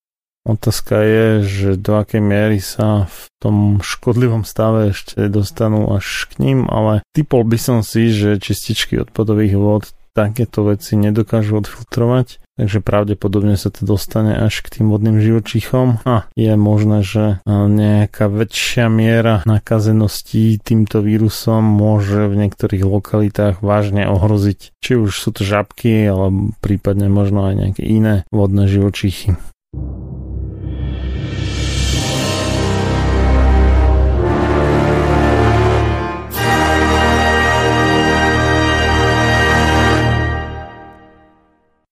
[0.48, 6.40] Otázka je, že do akej miery sa v tom škodlivom stave ešte dostanú až k
[6.40, 12.82] ním, ale typol by som si, že čističky odpadových vod takéto veci nedokážu odfiltrovať, takže
[12.82, 18.90] pravdepodobne sa to dostane až k tým vodným živočíchom a je možné, že nejaká väčšia
[18.90, 26.10] miera nakazenosti týmto vírusom môže v niektorých lokalitách vážne ohroziť, či už sú to žabky,
[26.10, 29.38] alebo prípadne možno aj nejaké iné vodné živočíchy.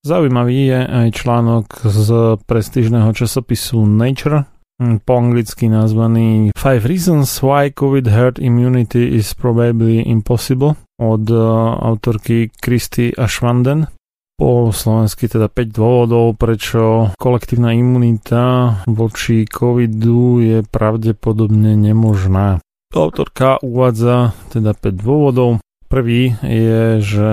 [0.07, 4.47] Zaujímavý je aj článok z prestížneho časopisu Nature,
[4.79, 11.35] po anglicky nazvaný Five Reasons Why COVID Herd Immunity is Probably Impossible od e,
[11.83, 13.91] autorky Kristy Ashwanden.
[14.39, 22.63] Po slovensky teda 5 dôvodov, prečo kolektívna imunita voči covidu je pravdepodobne nemožná.
[22.95, 25.59] Autorka uvádza teda 5 dôvodov.
[25.91, 27.29] Prvý je, že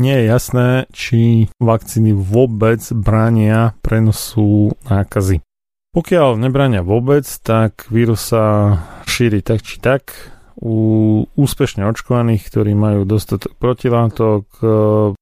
[0.00, 5.44] nie je jasné, či vakcíny vôbec bránia prenosu nákazy.
[5.90, 10.14] Pokiaľ nebrania vôbec, tak vírus sa šíri tak či tak.
[10.60, 14.66] U úspešne očkovaných, ktorí majú dostatok protilátok, e,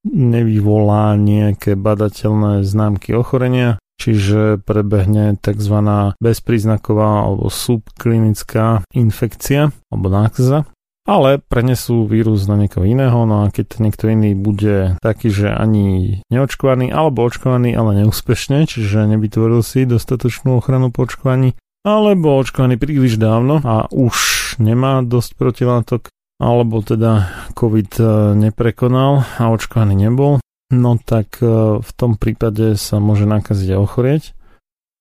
[0.06, 5.76] nevyvolá nejaké badateľné známky ochorenia, čiže prebehne tzv.
[6.18, 10.66] bezpríznaková alebo subklinická infekcia alebo nákaza
[11.08, 16.20] ale prenesú vírus na niekoho iného, no a keď niekto iný bude taký, že ani
[16.28, 23.16] neočkovaný, alebo očkovaný, ale neúspešne, čiže nevytvoril si dostatočnú ochranu po očkovaní, alebo očkovaný príliš
[23.16, 24.14] dávno a už
[24.60, 28.04] nemá dosť protilátok, alebo teda COVID e,
[28.36, 34.36] neprekonal a očkovaný nebol, no tak e, v tom prípade sa môže nakaziť a ochorieť.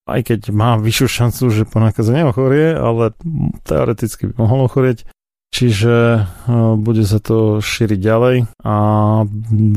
[0.07, 3.11] Aj keď má vyššiu šancu, že po nákaze neochorie, ale
[3.67, 5.03] teoreticky by mohol ochorieť,
[5.47, 6.19] Čiže e,
[6.77, 8.77] bude sa to šíriť ďalej a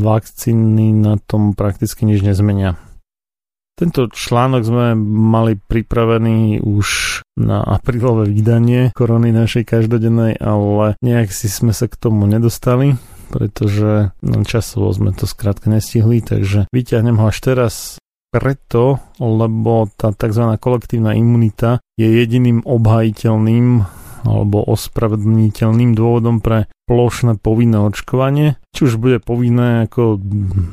[0.02, 2.76] vakcíny na tom prakticky nič nezmenia.
[3.80, 11.48] Tento článok sme mali pripravený už na aprílové vydanie korony našej každodennej, ale nejak si
[11.48, 13.00] sme sa k tomu nedostali,
[13.32, 14.12] pretože
[14.44, 17.74] časovo sme to skrátka nestihli, takže vyťahnem ho až teraz
[18.28, 20.44] preto, lebo tá tzv.
[20.60, 23.80] kolektívna imunita je jediným obhajiteľným
[24.26, 30.18] alebo ospravedlniteľným dôvodom pre plošné povinné očkovanie, či už bude povinné ako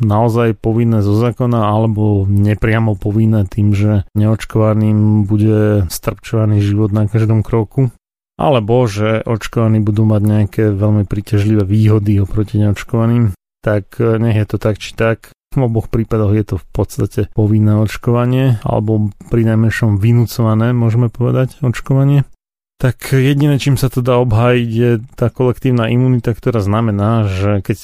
[0.02, 7.46] naozaj povinné zo zákona, alebo nepriamo povinné tým, že neočkovaným bude strpčovaný život na každom
[7.46, 7.94] kroku,
[8.38, 14.58] alebo že očkovaní budú mať nejaké veľmi príťažlivé výhody oproti neočkovaným, tak nech je to
[14.58, 15.34] tak či tak.
[15.56, 21.58] V oboch prípadoch je to v podstate povinné očkovanie, alebo pri najmenšom vynúcované, môžeme povedať,
[21.66, 22.28] očkovanie
[22.78, 27.80] tak jediné, čím sa to dá obhájiť, je tá kolektívna imunita, ktorá znamená, že keď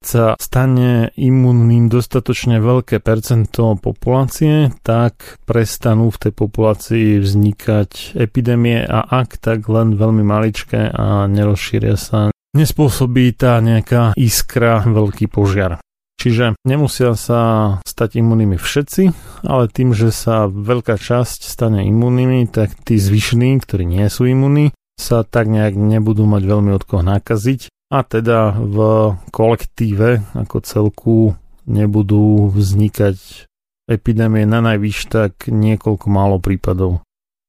[0.00, 9.04] sa stane imunným dostatočne veľké percento populácie, tak prestanú v tej populácii vznikať epidémie a
[9.04, 15.76] ak tak len veľmi maličké a nerozšíria sa, nespôsobí tá nejaká iskra veľký požiar.
[16.18, 17.40] Čiže nemusia sa
[17.86, 19.02] stať imunnými všetci,
[19.46, 24.74] ale tým, že sa veľká časť stane imunnými, tak tí zvyšní, ktorí nie sú imunní,
[24.98, 28.76] sa tak nejak nebudú mať veľmi od koho nakaziť a teda v
[29.30, 31.18] kolektíve ako celku
[31.70, 33.46] nebudú vznikať
[33.88, 37.00] epidémie na najvyš tak niekoľko málo prípadov.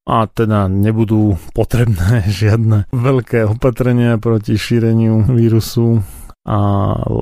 [0.06, 6.06] A teda nebudú potrebné žiadne veľké opatrenia proti šíreniu vírusu
[6.48, 6.58] a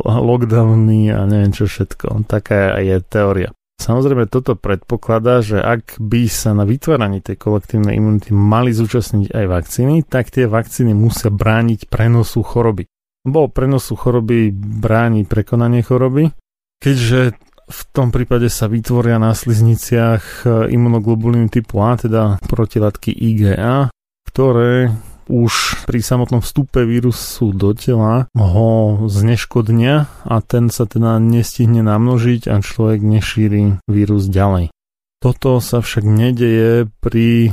[0.03, 2.28] lockdowny a neviem čo všetko.
[2.30, 3.49] Taká je teória.
[3.78, 9.45] Samozrejme toto predpokladá, že ak by sa na vytváraní tej kolektívnej imunity mali zúčastniť aj
[9.45, 12.89] vakcíny, tak tie vakcíny musia brániť prenosu choroby.
[13.22, 16.34] Bo prenosu choroby bráni prekonanie choroby,
[16.82, 17.38] keďže
[17.68, 23.91] v tom prípade sa vytvoria na slizniciach imunoglobuliny typu A, teda protilátky IgA,
[24.26, 24.89] ktoré
[25.28, 32.51] už pri samotnom vstupe vírusu do tela ho zneškodnia a ten sa teda nestihne namnožiť
[32.51, 34.71] a človek nešíri vírus ďalej.
[35.19, 37.51] Toto sa však nedeje pri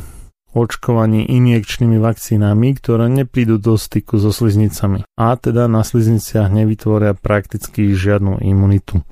[0.55, 7.91] očkovaní injekčnými vakcínami, ktoré neprídu do styku so sliznicami a teda na slizniciach nevytvoria prakticky
[7.91, 9.03] žiadnu imunitu.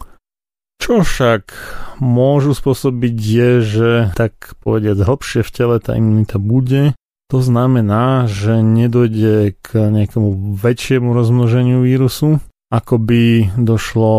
[0.82, 1.54] Čo však
[2.02, 6.94] môžu spôsobiť je, že tak povediať hĺbšie v tele tá imunita bude
[7.32, 14.12] to znamená, že nedojde k nejakému väčšiemu rozmnoženiu vírusu, ako by došlo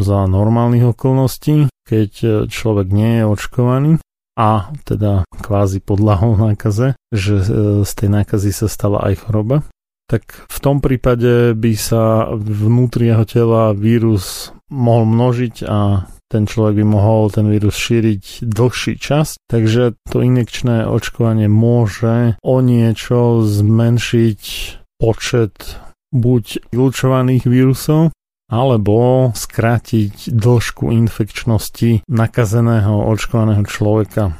[0.00, 3.92] za normálnych okolností, keď človek nie je očkovaný
[4.40, 7.44] a teda kvázi podľahol nákaze, že e,
[7.84, 9.66] z tej nákazy sa stala aj choroba,
[10.08, 16.80] tak v tom prípade by sa vnútri jeho tela vírus mohol množiť a ten človek
[16.80, 24.42] by mohol ten vírus šíriť dlhší čas, takže to injekčné očkovanie môže o niečo zmenšiť
[25.00, 25.56] počet
[26.12, 28.12] buď vylučovaných vírusov,
[28.48, 34.32] alebo skrátiť dĺžku infekčnosti nakazeného očkovaného človeka.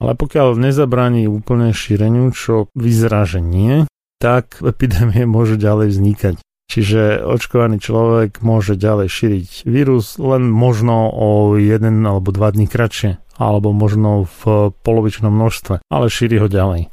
[0.00, 3.84] Ale pokiaľ nezabráni úplne šíreniu, čo vyzerá, že nie,
[4.18, 6.34] tak epidémie môžu ďalej vznikať.
[6.64, 13.20] Čiže očkovaný človek môže ďalej šíriť vírus len možno o jeden alebo dva dní kratšie,
[13.36, 16.88] alebo možno v polovičnom množstve, ale šíri ho ďalej.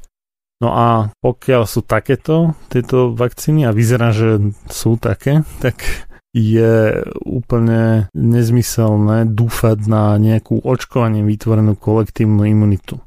[0.61, 5.81] No a pokiaľ sú takéto tieto vakcíny a vyzerá, že sú také, tak
[6.31, 13.03] je úplne nezmyselné dúfať na nejakú očkovaním vytvorenú kolektívnu imunitu.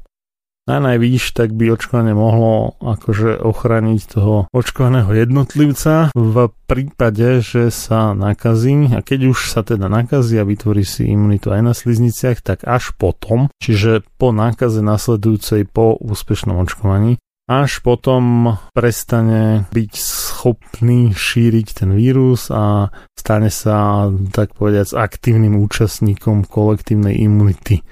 [0.65, 8.17] Na najvýš, tak by očkovanie mohlo akože ochrániť toho očkovaného jednotlivca v prípade, že sa
[8.17, 8.89] nakazí.
[8.89, 12.97] A keď už sa teda nakazí a vytvorí si imunitu aj na slizniciach, tak až
[12.97, 21.93] potom, čiže po nákaze nasledujúcej po úspešnom očkovaní, až potom prestane byť schopný šíriť ten
[21.93, 27.85] vírus a stane sa, tak povedať, aktívnym účastníkom kolektívnej imunity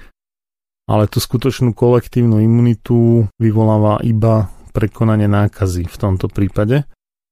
[0.84, 6.84] ale tú skutočnú kolektívnu imunitu vyvoláva iba prekonanie nákazy v tomto prípade,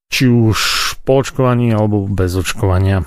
[0.08, 0.56] či už
[1.02, 3.02] po očkovaní alebo bez očkovania.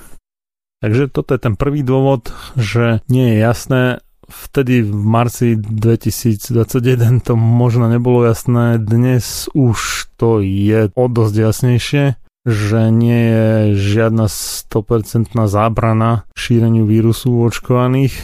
[0.84, 3.82] Takže toto je ten prvý dôvod, že nie je jasné,
[4.28, 12.04] vtedy v marci 2021 to možno nebolo jasné, dnes už to je o dosť jasnejšie,
[12.46, 18.14] že nie je žiadna 100% zábrana šíreniu vírusu u očkovaných.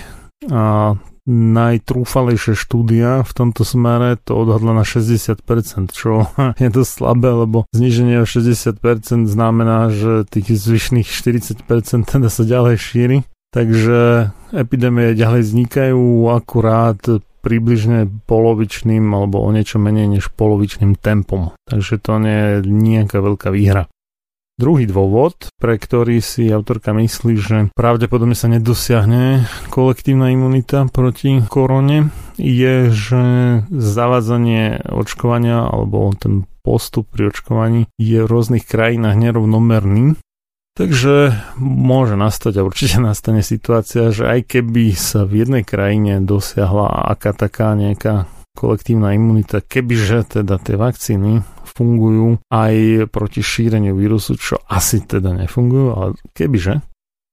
[0.50, 0.94] A
[1.28, 5.38] najtrúfalejšie štúdia v tomto smere to odhadla na 60%,
[5.94, 6.26] čo
[6.62, 11.66] je dosť slabé, lebo zniženie o 60% znamená, že tých zvyšných 40%
[12.08, 13.18] teda sa ďalej šíri.
[13.52, 16.96] Takže epidémie ďalej vznikajú akurát
[17.44, 21.52] približne polovičným alebo o niečo menej než polovičným tempom.
[21.68, 23.91] Takže to nie je nejaká veľká výhra.
[24.62, 32.14] Druhý dôvod, pre ktorý si autorka myslí, že pravdepodobne sa nedosiahne kolektívna imunita proti korone,
[32.38, 33.22] je, že
[33.74, 40.14] zavádzanie očkovania alebo ten postup pri očkovaní je v rôznych krajinách nerovnomerný.
[40.78, 47.10] Takže môže nastať a určite nastane situácia, že aj keby sa v jednej krajine dosiahla
[47.10, 54.60] aká taká nejaká kolektívna imunita, kebyže teda tie vakcíny fungujú aj proti šíreniu vírusu, čo
[54.68, 56.84] asi teda nefungujú, ale kebyže,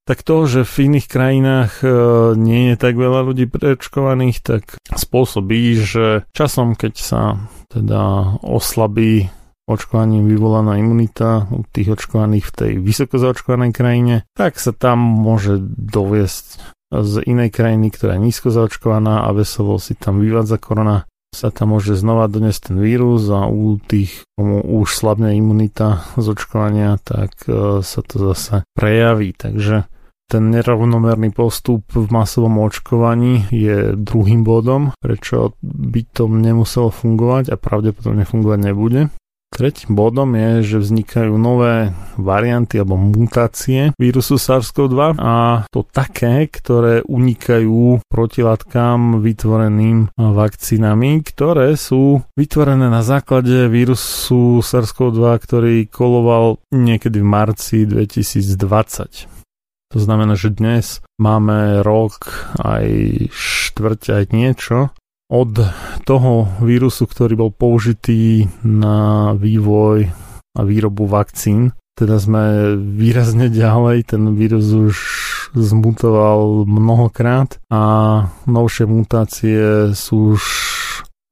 [0.10, 1.88] tak to, že v iných krajinách e,
[2.34, 7.22] nie je tak veľa ľudí preočkovaných, tak spôsobí, že časom, keď sa
[7.70, 9.30] teda oslabí
[9.70, 15.62] očkovaním vyvolaná imunita u tých očkovaných v tej vysoko zaočkovanej krajine, tak sa tam môže
[15.78, 21.54] doviesť z inej krajiny, ktorá je nízko zaočkovaná a veselo si tam vyvádza korona sa
[21.54, 26.98] tam môže znova doniesť ten vírus a u tých, komu už slabne imunita z očkovania,
[27.00, 29.38] tak e, sa to zase prejaví.
[29.38, 29.86] Takže
[30.30, 37.58] ten nerovnomerný postup v masovom očkovaní je druhým bodom, prečo by to nemuselo fungovať a
[37.58, 39.02] pravdepodobne fungovať nebude.
[39.50, 47.04] Tretím bodom je, že vznikajú nové varianty alebo mutácie vírusu SARS-CoV-2 a to také, ktoré
[47.04, 57.28] unikajú protilátkám vytvoreným vakcínami, ktoré sú vytvorené na základe vírusu SARS-CoV-2, ktorý koloval niekedy v
[57.28, 59.40] marci 2020.
[59.90, 62.86] To znamená, že dnes máme rok aj
[63.34, 64.94] štvrť aj niečo
[65.30, 65.62] od
[66.10, 70.10] toho vírusu, ktorý bol použitý na vývoj
[70.58, 71.78] a výrobu vakcín.
[71.94, 74.96] Teda sme výrazne ďalej, ten vírus už
[75.54, 77.82] zmutoval mnohokrát a
[78.46, 80.44] novšie mutácie sú už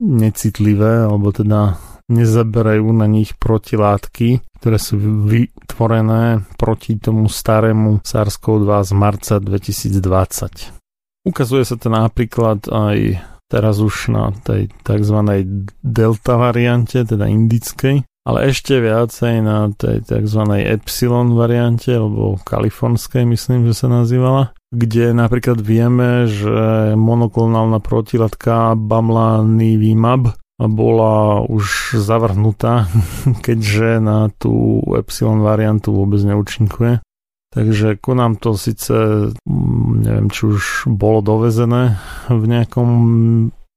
[0.02, 1.78] necitlivé, alebo teda
[2.08, 11.28] nezaberajú na nich protilátky, ktoré sú vytvorené proti tomu starému SARS-CoV-2 z marca 2020.
[11.28, 15.18] Ukazuje sa to napríklad aj teraz už na tej tzv.
[15.84, 20.41] delta variante, teda indickej, ale ešte viacej na tej tzv.
[20.68, 30.36] epsilon variante, alebo kalifornskej myslím, že sa nazývala, kde napríklad vieme, že monoklonálna protilátka Bamlanivimab
[30.60, 32.91] bola už zavrhnutá,
[33.45, 37.00] keďže na tú epsilon variantu vôbec neúčinkuje.
[37.48, 38.91] Takže ku nám to síce,
[39.48, 41.95] mm, neviem, či už bolo dovezené
[42.28, 42.89] v nejakom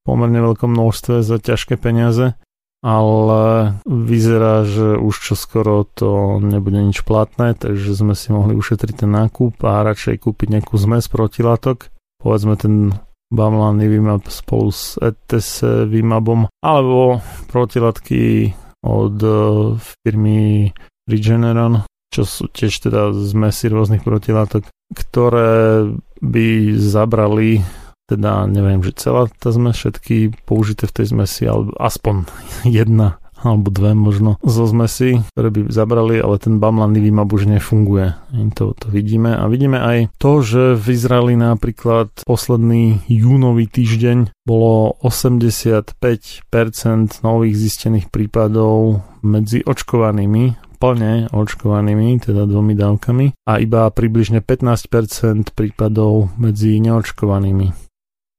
[0.02, 2.34] pomerne veľkom množstve za ťažké peniaze,
[2.82, 9.06] ale vyzerá, že už čo skoro to nebude nič platné, takže sme si mohli ušetriť
[9.06, 11.92] ten nákup a radšej kúpiť nejakú zmes protilátok.
[12.18, 12.96] Povedzme ten
[13.30, 18.50] Bamlanivimab spolu s Etesvimabom alebo protilátky
[18.82, 19.38] od eh,
[19.78, 20.72] firmy
[21.06, 27.62] Regeneron čo sú tiež teda zmesy rôznych protilátok, ktoré by zabrali
[28.10, 32.26] teda neviem, že celá tá zmes, všetky použité v tej zmesi, alebo aspoň
[32.66, 38.12] jedna alebo dve možno zo zmesi, ktoré by zabrali, ale ten bamlanivimab už nefunguje.
[38.52, 39.32] To, to vidíme.
[39.32, 46.04] A vidíme aj to, že v Izraeli napríklad posledný júnový týždeň bolo 85%
[47.24, 56.32] nových zistených prípadov medzi očkovanými plne očkovanými, teda dvomi dávkami a iba približne 15% prípadov
[56.40, 57.90] medzi neočkovanými.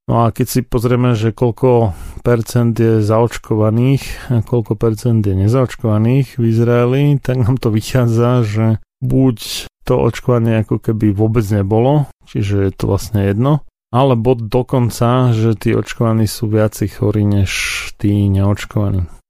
[0.09, 1.93] No a keď si pozrieme, že koľko
[2.25, 8.65] percent je zaočkovaných a koľko percent je nezaočkovaných v Izraeli, tak nám to vychádza, že
[8.99, 9.37] buď
[9.85, 13.61] to očkovanie ako keby vôbec nebolo, čiže je to vlastne jedno,
[13.93, 17.51] alebo dokonca, že tí očkovaní sú viac chorí než
[17.95, 19.20] tí neočkovaní.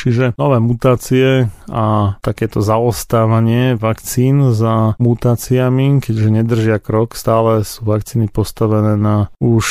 [0.00, 8.32] Čiže nové mutácie a takéto zaostávanie vakcín za mutáciami, keďže nedržia krok, stále sú vakcíny
[8.32, 9.68] postavené na už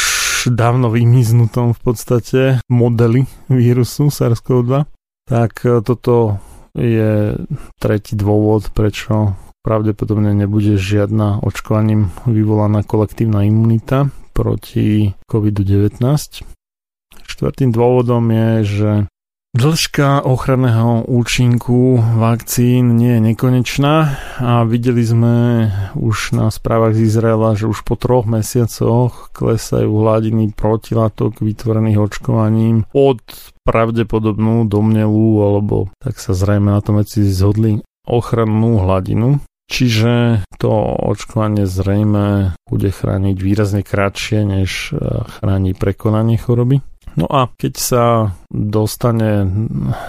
[0.54, 4.86] dávno vymiznutom v podstate modeli vírusu SARS-CoV-2,
[5.26, 6.38] tak toto
[6.78, 7.34] je
[7.82, 9.34] tretí dôvod, prečo
[9.66, 16.00] pravdepodobne nebude žiadna očkovaním vyvolaná kolektívna imunita proti COVID-19.
[17.26, 18.92] Štvrtým dôvodom je, že
[19.50, 23.96] Dĺžka ochranného účinku vakcín nie je nekonečná
[24.38, 25.66] a videli sme
[25.98, 32.86] už na správach z Izraela, že už po troch mesiacoch klesajú hladiny protilátok vytvorených očkovaním
[32.94, 33.26] pod
[33.66, 39.42] pravdepodobnú domnelú, alebo tak sa zrejme na tom veci zhodli, ochrannú hladinu.
[39.66, 40.70] Čiže to
[41.10, 44.94] očkovanie zrejme bude chrániť výrazne kratšie, než
[45.42, 46.86] chráni prekonanie choroby.
[47.20, 48.06] No a keď sa
[48.48, 49.44] dostane,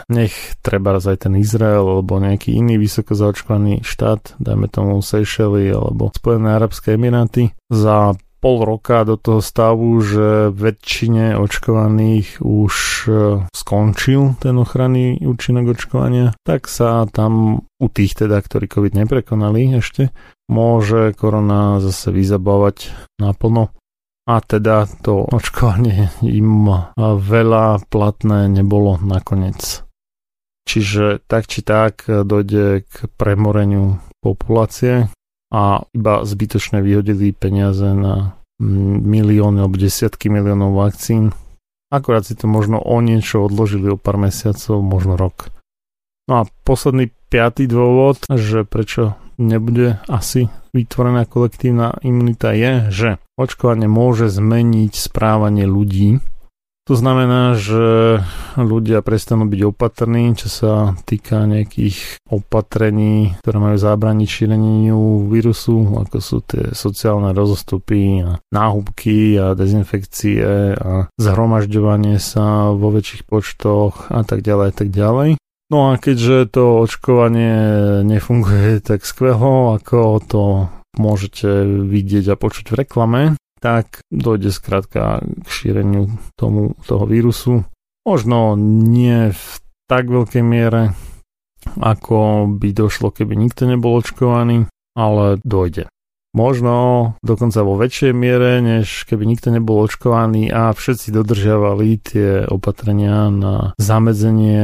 [0.07, 6.15] nech treba aj ten Izrael alebo nejaký iný vysoko zaočkovaný štát, dajme tomu Seychely alebo
[6.15, 13.13] Spojené Arabské Emiráty, za pol roka do toho stavu, že väčšine očkovaných už e,
[13.53, 20.09] skončil ten ochranný účinok očkovania, tak sa tam u tých teda, ktorí COVID neprekonali ešte,
[20.49, 23.77] môže korona zase vyzabávať naplno
[24.31, 26.71] a teda to očkovanie im
[27.03, 29.83] veľa platné nebolo nakoniec.
[30.71, 35.11] Čiže tak či tak dojde k premoreniu populácie
[35.51, 38.39] a iba zbytočne vyhodili peniaze na
[39.03, 41.35] milióny alebo desiatky miliónov vakcín.
[41.91, 45.51] Akorát si to možno o niečo odložili o pár mesiacov, možno rok.
[46.31, 53.09] No a posledný piatý dôvod, že prečo nebude asi vytvorená kolektívna imunita je, že
[53.41, 56.21] očkovanie môže zmeniť správanie ľudí.
[56.89, 58.19] To znamená, že
[58.59, 60.73] ľudia prestanú byť opatrní, čo sa
[61.07, 69.39] týka nejakých opatrení, ktoré majú zábraniť šíreniu vírusu, ako sú tie sociálne rozostupy a náhubky
[69.39, 75.31] a dezinfekcie a zhromažďovanie sa vo väčších počtoch a tak ďalej a tak ďalej.
[75.71, 77.55] No a keďže to očkovanie
[78.03, 80.43] nefunguje tak skvelo, ako to
[80.99, 83.23] môžete vidieť a počuť v reklame,
[83.61, 87.69] tak dojde skrátka k šíreniu tomu, toho vírusu.
[88.09, 89.45] Možno nie v
[89.87, 90.97] tak veľkej miere,
[91.77, 94.67] ako by došlo, keby nikto nebol očkovaný,
[94.97, 95.87] ale dojde.
[96.31, 103.27] Možno dokonca vo väčšej miere, než keby nikto nebol očkovaný a všetci dodržiavali tie opatrenia
[103.35, 104.63] na zamedzenie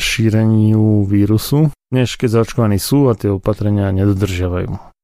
[0.00, 4.97] šíreniu vírusu, než keď zaočkovaní sú a tie opatrenia nedodržiavajú.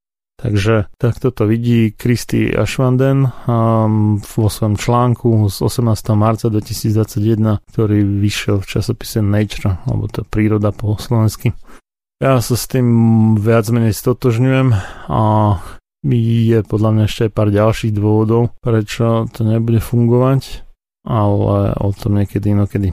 [0.45, 6.13] Takže takto to vidí Kristy Ashwanden um, vo svojom článku z 18.
[6.13, 11.57] marca 2021, ktorý vyšiel v časopise Nature, alebo to príroda po slovensky.
[12.21, 12.89] Ja sa s tým
[13.41, 14.69] viac menej stotožňujem
[15.09, 15.21] a
[16.13, 20.61] je podľa mňa ešte aj pár ďalších dôvodov, prečo to nebude fungovať,
[21.09, 22.93] ale o tom niekedy inokedy.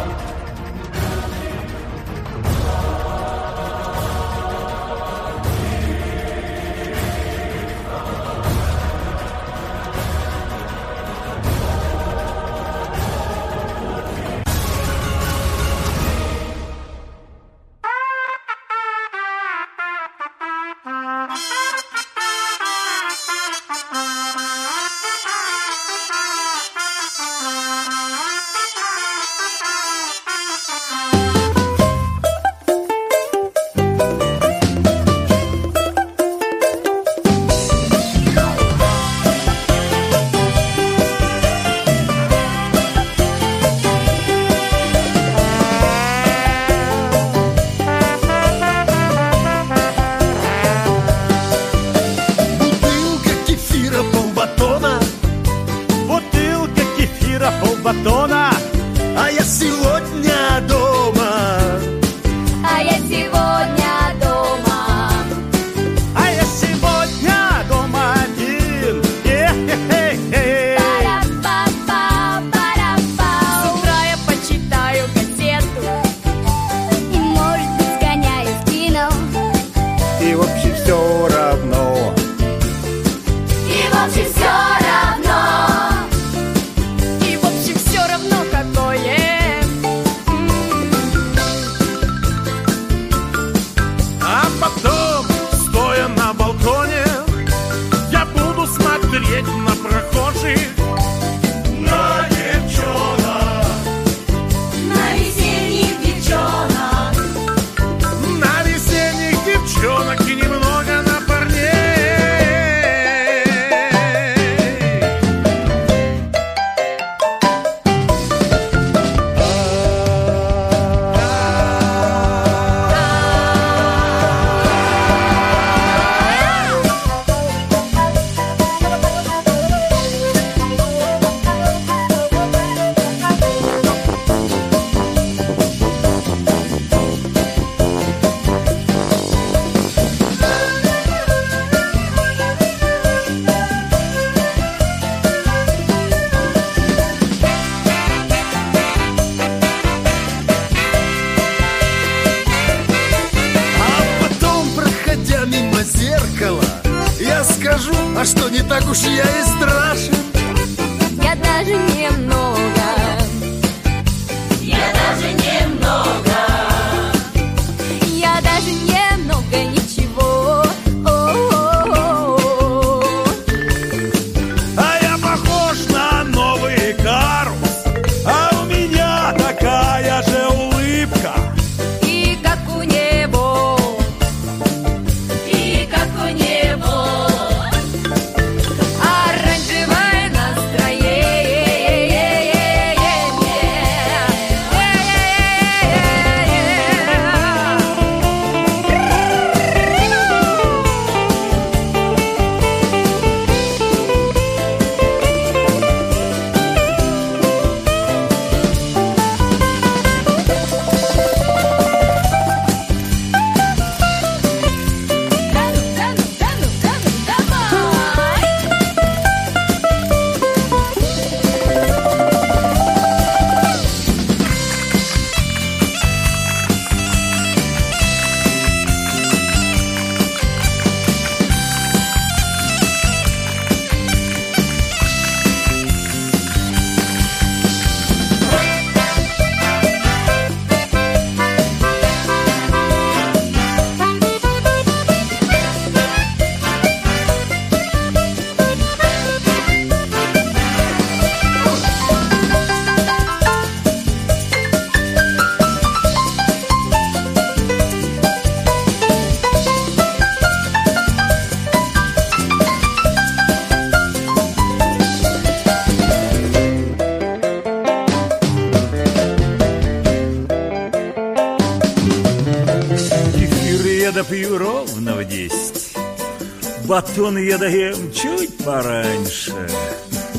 [277.61, 279.53] Доем чуть пораньше.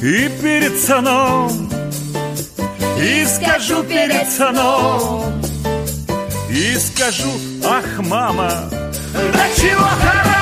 [0.02, 1.70] И перед сном
[2.98, 5.40] И скажу перед сном
[6.50, 7.30] И скажу,
[7.64, 10.41] ах, мама Да чего хорошо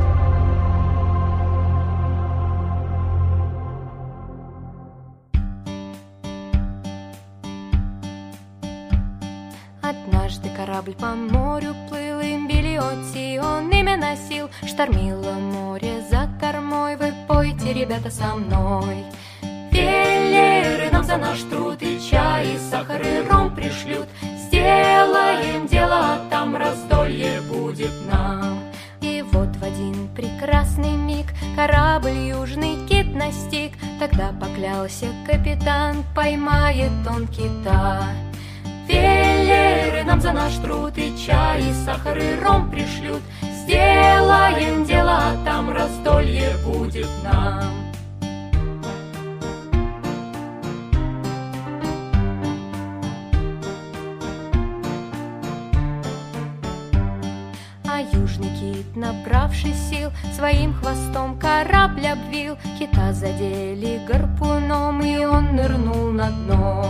[33.99, 38.03] Тогда поклялся капитан, поймает он кита.
[38.87, 43.21] Велеры нам за наш труд и чай, и сахар, и ром пришлют.
[43.41, 47.90] Сделаем дело, а там раздолье будет нам.
[58.13, 62.57] Южный кит, набравший сил, своим хвостом корабль обвил.
[62.77, 66.85] Кита задели гарпуном, и он нырнул на дно.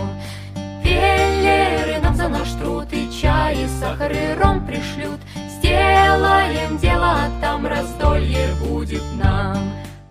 [0.82, 5.20] Велеры нам за наш труд и чай, и сахар, и ром пришлют.
[5.58, 9.58] Сделаем дело, а там раздолье будет нам.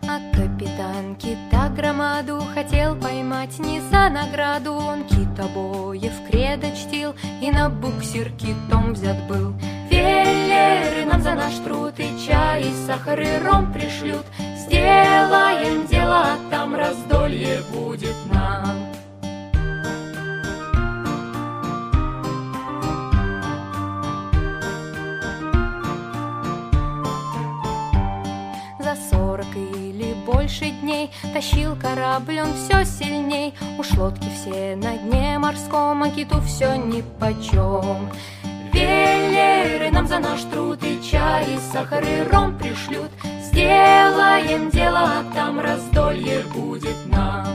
[0.03, 4.74] А капитан кита громаду хотел поймать не за награду.
[4.74, 9.53] Он китобоев кредо чтил и на буксир китом взят был.
[10.02, 14.26] Велеры нам за наш труд и чай, и сахар, и ром пришлют.
[14.58, 18.91] Сделаем дело, а там раздолье будет нам.
[28.80, 35.38] За сорок или больше дней Тащил корабль он все сильней Уж лодки все на дне
[35.38, 38.10] морском А киту все нипочем
[38.82, 43.11] Веллеры нам за наш труд И чай, и сахар, и ром пришлют.
[43.43, 47.47] Сделаем дело, а там раздолье будет нам.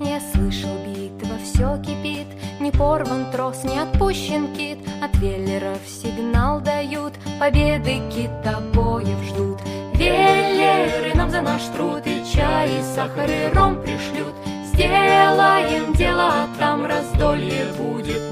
[0.00, 2.26] Я слышал, битва все кипит
[2.60, 4.78] Не порван трос, не отпущен кит.
[5.02, 9.60] От веллеров сигнал дают Победы китобоев ждут.
[9.94, 14.34] Веллеры нам за наш труд И чай, и сахар, и ром пришлют.
[14.72, 18.31] Сделаем дело, а там раздолье будет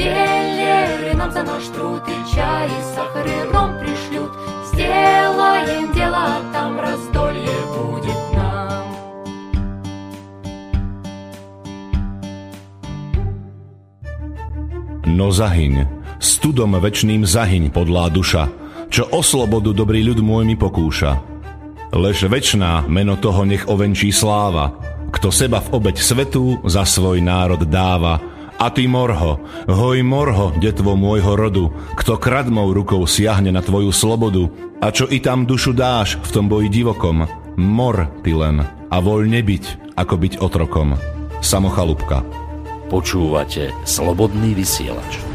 [0.00, 4.32] Веллеры нам за наш труд И чай, и сахар, и ром пришлют
[4.72, 8.56] Сделаем дело, а там раздолье будет нам
[15.06, 15.86] No zahyň,
[16.20, 18.52] studom večným zahyň, podlá duša,
[18.92, 21.16] čo o slobodu dobrý ľud môj mi pokúša.
[21.96, 24.76] Lež večná meno toho nech ovenčí sláva,
[25.14, 28.29] kto seba v obeď svetu za svoj národ dáva.
[28.61, 34.53] a ty morho, hoj morho, detvo môjho rodu, kto kradmou rukou siahne na tvoju slobodu,
[34.77, 37.25] a čo i tam dušu dáš v tom boji divokom,
[37.57, 40.93] mor ty len a voľne byť, ako byť otrokom.
[41.41, 42.21] Samochalúbka.
[42.93, 45.30] Počúvate Slobodný vysielač.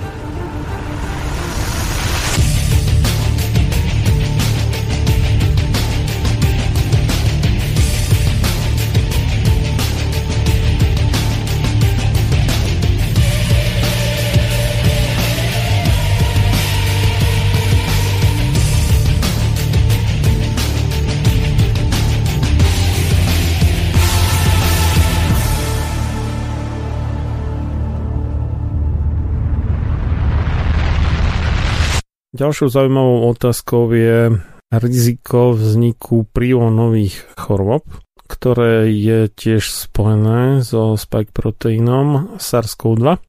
[32.37, 34.28] Ďalšou zaujímavou otázkou je
[34.68, 37.89] riziko vzniku prionových chorôb,
[38.28, 43.24] ktoré je tiež spojené so spike proteínom SARS-CoV-2.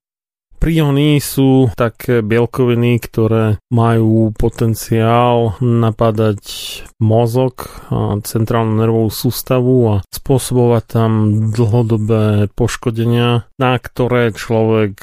[0.60, 6.44] Priony sú také bielkoviny, ktoré majú potenciál napadať
[7.00, 11.12] mozog a centrálnu nervovú sústavu a spôsobovať tam
[11.48, 15.00] dlhodobé poškodenia, na ktoré človek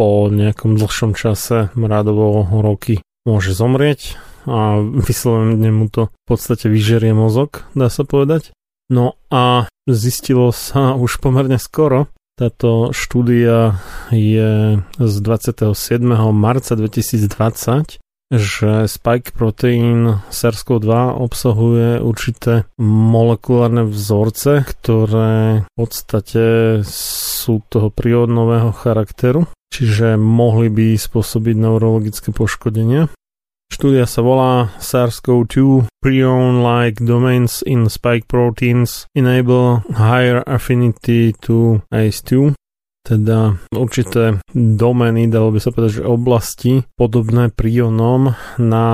[0.00, 7.16] po nejakom dlhšom čase, radovo roky, môže zomrieť a vyslovene mu to v podstate vyžerie
[7.16, 8.52] mozog, dá sa povedať.
[8.92, 13.80] No a zistilo sa už pomerne skoro, táto štúdia
[14.12, 15.72] je z 27.
[16.34, 18.03] marca 2020,
[18.34, 26.44] že spike proteín SARS-CoV-2 obsahuje určité molekulárne vzorce, ktoré v podstate
[26.86, 33.10] sú toho prírodnového charakteru, čiže mohli by spôsobiť neurologické poškodenia.
[33.72, 42.54] Štúdia sa volá SARS-CoV-2 Prion-like domains in spike proteins enable higher affinity to ACE2
[43.04, 48.86] teda určité domény, dalo by sa povedať, že oblasti podobné prionom na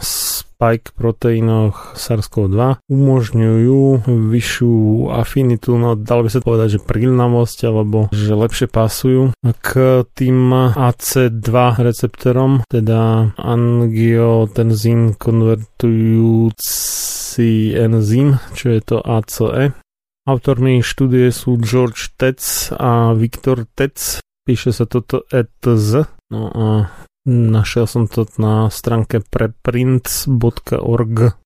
[0.00, 8.30] spike proteínoch SARS-CoV-2 umožňujú vyššiu afinitu, no dalo by sa povedať, že prílnavosť alebo že
[8.32, 9.70] lepšie pasujú k
[10.14, 11.50] tým AC2
[11.82, 19.74] receptorom, teda angiotenzín konvertujúci enzym, čo je to ACE.
[20.22, 24.22] Autormi štúdie sú George Tetz a Viktor Tetz.
[24.46, 26.06] Píše sa toto ETZ.
[26.30, 26.66] No a
[27.22, 31.38] Našiel som to na stránke preprints.org.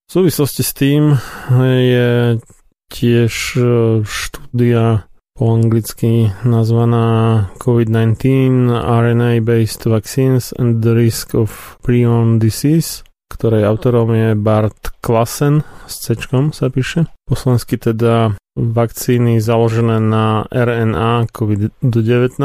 [0.00, 1.20] V súvislosti s tým
[1.60, 2.40] je
[2.88, 13.02] tiež e, štúdia po anglicky nazvaná COVID-19 RNA-based vaccines and the risk of prion disease,
[13.32, 16.14] ktorej autorom je Bart Klassen, s C
[16.52, 17.08] sa píše.
[17.24, 22.38] Po teda vakcíny založené na RNA COVID-19.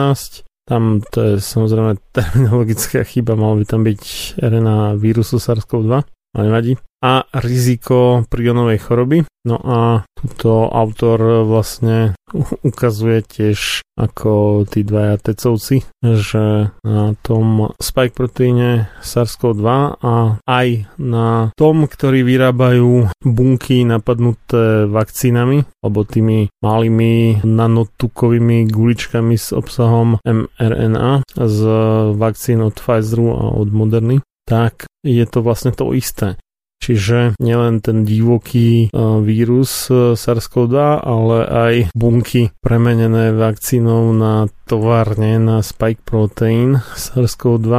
[0.68, 4.04] Tam to je samozrejme terminologická chyba, malo by tam byť
[4.40, 5.94] RNA vírusu SARS-CoV-2,
[6.36, 9.18] ale nevadí a riziko prionovej choroby.
[9.48, 12.20] No a túto autor vlastne
[12.68, 19.68] ukazuje tiež ako tí dvaja tecovci, že na tom spike proteíne SARS-CoV-2
[20.04, 20.68] a aj
[21.00, 31.24] na tom, ktorí vyrábajú bunky napadnuté vakcínami alebo tými malými nanotukovými guličkami s obsahom mRNA
[31.40, 31.60] z
[32.20, 36.36] vakcín od Pfizeru a od Moderny, tak je to vlastne to isté.
[36.78, 38.94] Čiže nielen ten divoký
[39.26, 47.74] vírus SARS-CoV-2, ale aj bunky premenené vakcínou na továrne na spike protein SARS-CoV-2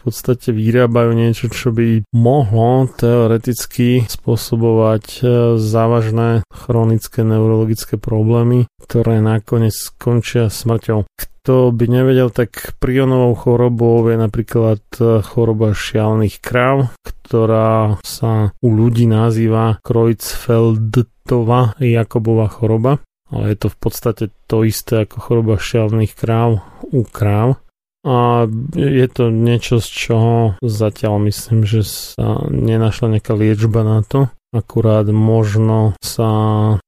[0.00, 5.22] v podstate vyrábajú niečo, čo by mohlo teoreticky spôsobovať e,
[5.60, 11.04] závažné chronické neurologické problémy, ktoré nakoniec skončia smrťou.
[11.40, 18.68] Kto by nevedel, tak prionovou chorobou je napríklad e, choroba šialených kráv, ktorá sa u
[18.68, 26.14] ľudí nazýva Kreutzfeldtova Jakobova choroba ale je to v podstate to isté ako choroba šialených
[26.18, 27.62] kráv u kráv.
[28.00, 34.32] A je to niečo, z čoho zatiaľ myslím, že sa nenašla nejaká liečba na to.
[34.50, 36.30] Akurát možno sa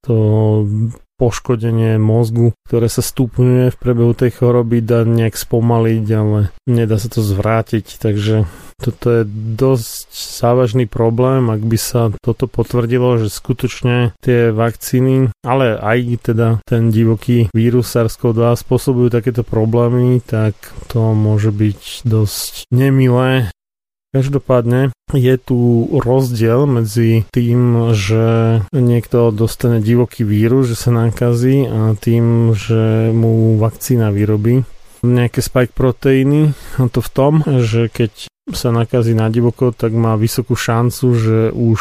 [0.03, 0.17] to
[1.23, 7.07] poškodenie mozgu, ktoré sa stupňuje v priebehu tej choroby, dá nejak spomaliť, ale nedá sa
[7.07, 8.51] to zvrátiť, takže
[8.83, 9.23] toto je
[9.55, 10.11] dosť
[10.43, 16.91] závažný problém, ak by sa toto potvrdilo, že skutočne tie vakcíny, ale aj teda ten
[16.91, 20.59] divoký vírus SARS-CoV-2 spôsobujú takéto problémy, tak
[20.91, 23.55] to môže byť dosť nemilé
[24.13, 31.97] Každopádne je tu rozdiel medzi tým, že niekto dostane divoký vírus, že sa nakazí a
[31.97, 34.69] tým, že mu vakcína vyrobí
[35.01, 36.53] nejaké spike proteíny.
[36.77, 37.33] A to v tom,
[37.65, 41.81] že keď sa nakazí na divoko, tak má vysokú šancu, že už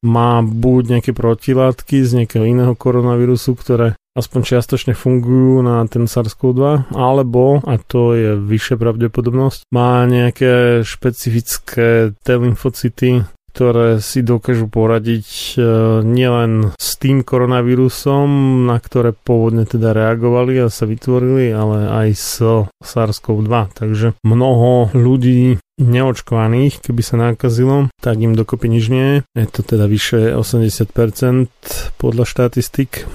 [0.00, 6.96] má buď nejaké protilátky z nejakého iného koronavírusu, ktoré aspoň čiastočne fungujú na ten SARS-CoV-2,
[6.96, 15.56] alebo, a to je vyššia pravdepodobnosť, má nejaké špecifické T lymfocyty, ktoré si dokážu poradiť
[15.56, 15.60] e,
[16.04, 18.28] nielen s tým koronavírusom,
[18.68, 22.44] na ktoré pôvodne teda reagovali a sa vytvorili, ale aj s
[22.84, 23.54] SARS-CoV-2.
[23.72, 29.18] Takže mnoho ľudí neočkovaných, keby sa nakazilo, tak im dokopy nič nie je.
[29.40, 31.48] Je to teda vyše 80%
[31.96, 33.08] podľa štatistik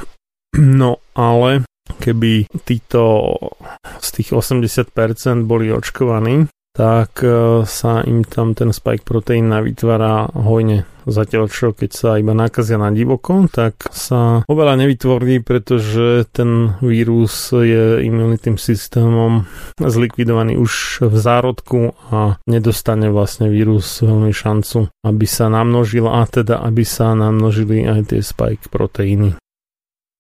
[0.60, 1.64] No ale
[2.00, 3.36] keby títo
[4.00, 10.88] z tých 80% boli očkovaní, tak e, sa im tam ten spike proteín vytvára hojne.
[11.04, 17.52] Zatiaľ čo keď sa iba nakazia na divoko, tak sa oveľa nevytvorí, pretože ten vírus
[17.52, 19.50] je imunitným systémom
[19.82, 26.62] zlikvidovaný už v zárodku a nedostane vlastne vírus veľmi šancu, aby sa namnožil a teda
[26.64, 29.36] aby sa namnožili aj tie spike proteíny.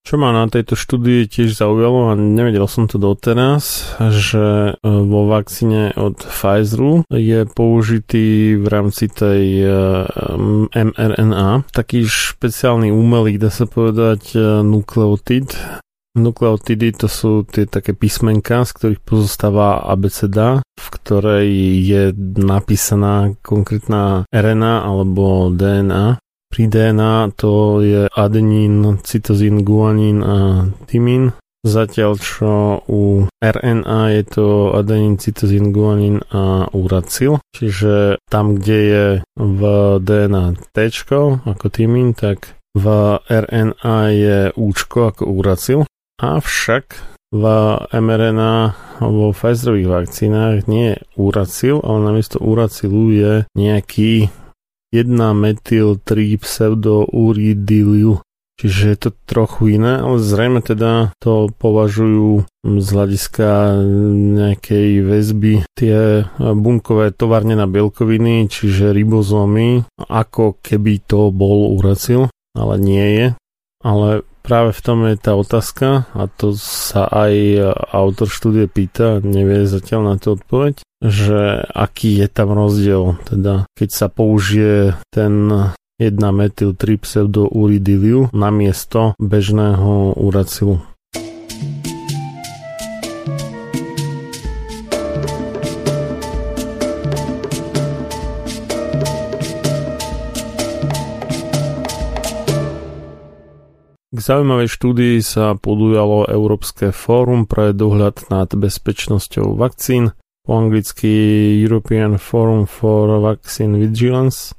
[0.01, 5.29] Čo ma na tejto štúdii tiež zaujalo a nevedel som to doteraz, že e, vo
[5.29, 9.69] vakcíne od Pfizeru je použitý v rámci tej e,
[10.73, 15.53] mRNA taký špeciálny umelý, dá sa povedať, e, nukleotid.
[16.17, 21.47] Nukleotidy to sú tie také písmenka, z ktorých pozostáva abeceda, v ktorej
[21.87, 22.03] je
[22.41, 26.19] napísaná konkrétna RNA alebo DNA
[26.51, 31.31] pri DNA to je adenín, cytozín, guanín a tymín.
[31.61, 37.39] Zatiaľ čo u RNA je to adenín, cytozín, guanín a uracil.
[37.53, 39.05] Čiže tam, kde je
[39.37, 39.61] v
[40.03, 40.77] DNA T
[41.45, 42.85] ako tymín, tak v
[43.29, 45.79] RNA je účko ako uracil.
[46.17, 46.85] Avšak
[47.31, 47.43] v
[47.95, 48.53] mRNA
[48.99, 54.27] vo Pfizerových vakcínach nie je uracil, ale namiesto uracilu je nejaký
[54.91, 58.21] 1-metyl 3 pseudouridiliu.
[58.61, 63.81] Čiže je to trochu iné, ale zrejme teda to považujú z hľadiska
[64.37, 72.77] nejakej väzby tie bunkové továrne na bielkoviny, čiže ribozómy, ako keby to bol uracil, ale
[72.77, 73.27] nie je.
[73.81, 77.33] Ale práve v tom je tá otázka a to sa aj
[77.93, 83.89] autor štúdie pýta, nevie zatiaľ na to odpoveď, že aký je tam rozdiel, teda keď
[83.89, 85.49] sa použije ten
[86.01, 90.81] 1-metyl 3 pseudouridiliu na miesto bežného uracilu.
[104.21, 110.13] Zaujímavej štúdii sa podujalo Európske fórum pre dohľad nad bezpečnosťou vakcín
[110.45, 111.09] po anglicky
[111.57, 114.53] European Forum for Vaccine Vigilance.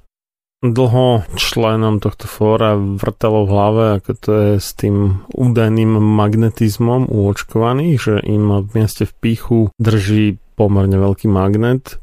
[0.62, 7.26] Dlho členom tohto fóra vrtalo v hlave, ako to je s tým údajným magnetizmom u
[7.30, 11.98] očkovaných, že im v mieste v píchu drží pomerne veľký magnet,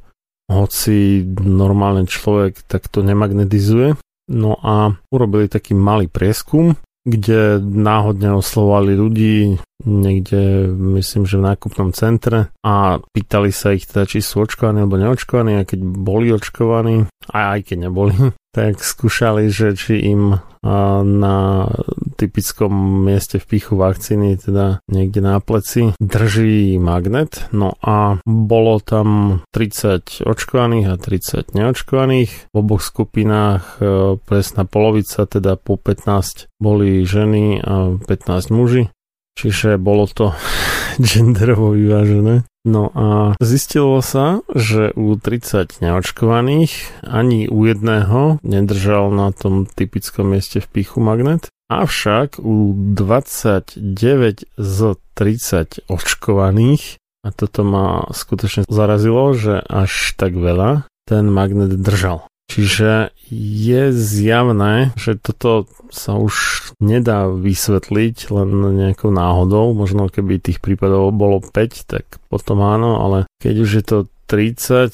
[0.52, 3.96] hoci normálny človek takto nemagnetizuje.
[4.30, 6.76] No a urobili taký malý prieskum,
[7.08, 9.38] kde náhodne oslovali ľudí
[9.84, 10.68] niekde,
[11.00, 15.60] myslím, že v nákupnom centre a pýtali sa ich teda, či sú očkovaní alebo neočkovaní
[15.60, 18.16] a keď boli očkovaní, a aj keď neboli,
[18.58, 20.40] tak skúšali, že či im
[21.04, 21.68] na
[22.20, 22.72] typickom
[23.08, 27.48] mieste v pichu vakcíny, teda niekde na pleci, drží magnet.
[27.56, 32.52] No a bolo tam 30 očkovaných a 30 neočkovaných.
[32.52, 38.92] V oboch skupinách e, presná polovica, teda po 15 boli ženy a 15 muži.
[39.40, 40.36] Čiže bolo to
[41.00, 42.44] genderovo vyvážené.
[42.68, 50.36] No a zistilo sa, že u 30 neočkovaných ani u jedného nedržal na tom typickom
[50.36, 51.48] mieste v pichu magnet.
[51.72, 53.80] Avšak u 29
[54.60, 54.78] z
[55.16, 62.29] 30 očkovaných, a toto ma skutočne zarazilo, že až tak veľa, ten magnet držal.
[62.50, 66.34] Čiže je zjavné, že toto sa už
[66.82, 69.78] nedá vysvetliť len nejakou náhodou.
[69.78, 71.54] Možno keby tých prípadov bolo 5,
[71.86, 74.90] tak potom áno, ale keď už je to 30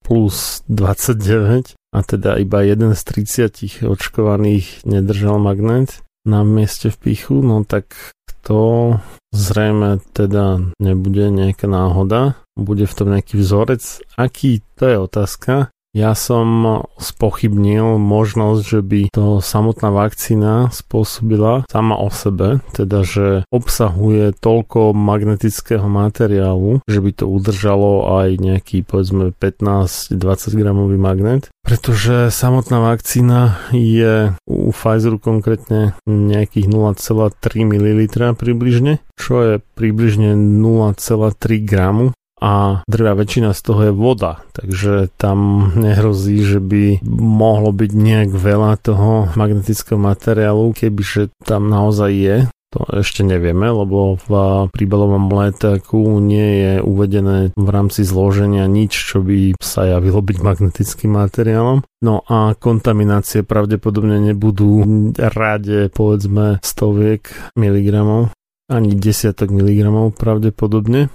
[0.00, 7.44] plus 29 a teda iba jeden z 30 očkovaných nedržal magnet na mieste v pichu,
[7.44, 8.14] no tak
[8.46, 8.96] to
[9.34, 13.82] zrejme teda nebude nejaká náhoda, bude v tom nejaký vzorec.
[14.14, 21.96] Aký to je otázka, ja som spochybnil možnosť, že by to samotná vakcína spôsobila sama
[21.96, 29.32] o sebe, teda že obsahuje toľko magnetického materiálu, že by to udržalo aj nejaký povedzme
[29.32, 30.20] 15-20
[30.52, 38.00] gramový magnet, pretože samotná vakcína je u Pfizeru konkrétne nejakých 0,3 ml
[38.36, 45.70] približne, čo je približne 0,3 gramu a drvá väčšina z toho je voda, takže tam
[45.72, 52.38] nehrozí, že by mohlo byť nejak veľa toho magnetického materiálu, kebyže tam naozaj je.
[52.74, 54.32] To ešte nevieme, lebo v
[54.68, 61.14] príbalovom letáku nie je uvedené v rámci zloženia nič, čo by sa javilo byť magnetickým
[61.16, 61.86] materiálom.
[62.04, 64.82] No a kontaminácie pravdepodobne nebudú
[65.16, 68.34] rade povedzme stoviek miligramov,
[68.68, 71.08] ani desiatok miligramov pravdepodobne.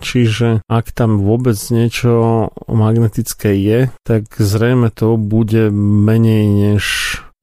[0.00, 6.84] Čiže ak tam vôbec niečo magnetické je, tak zrejme to bude menej než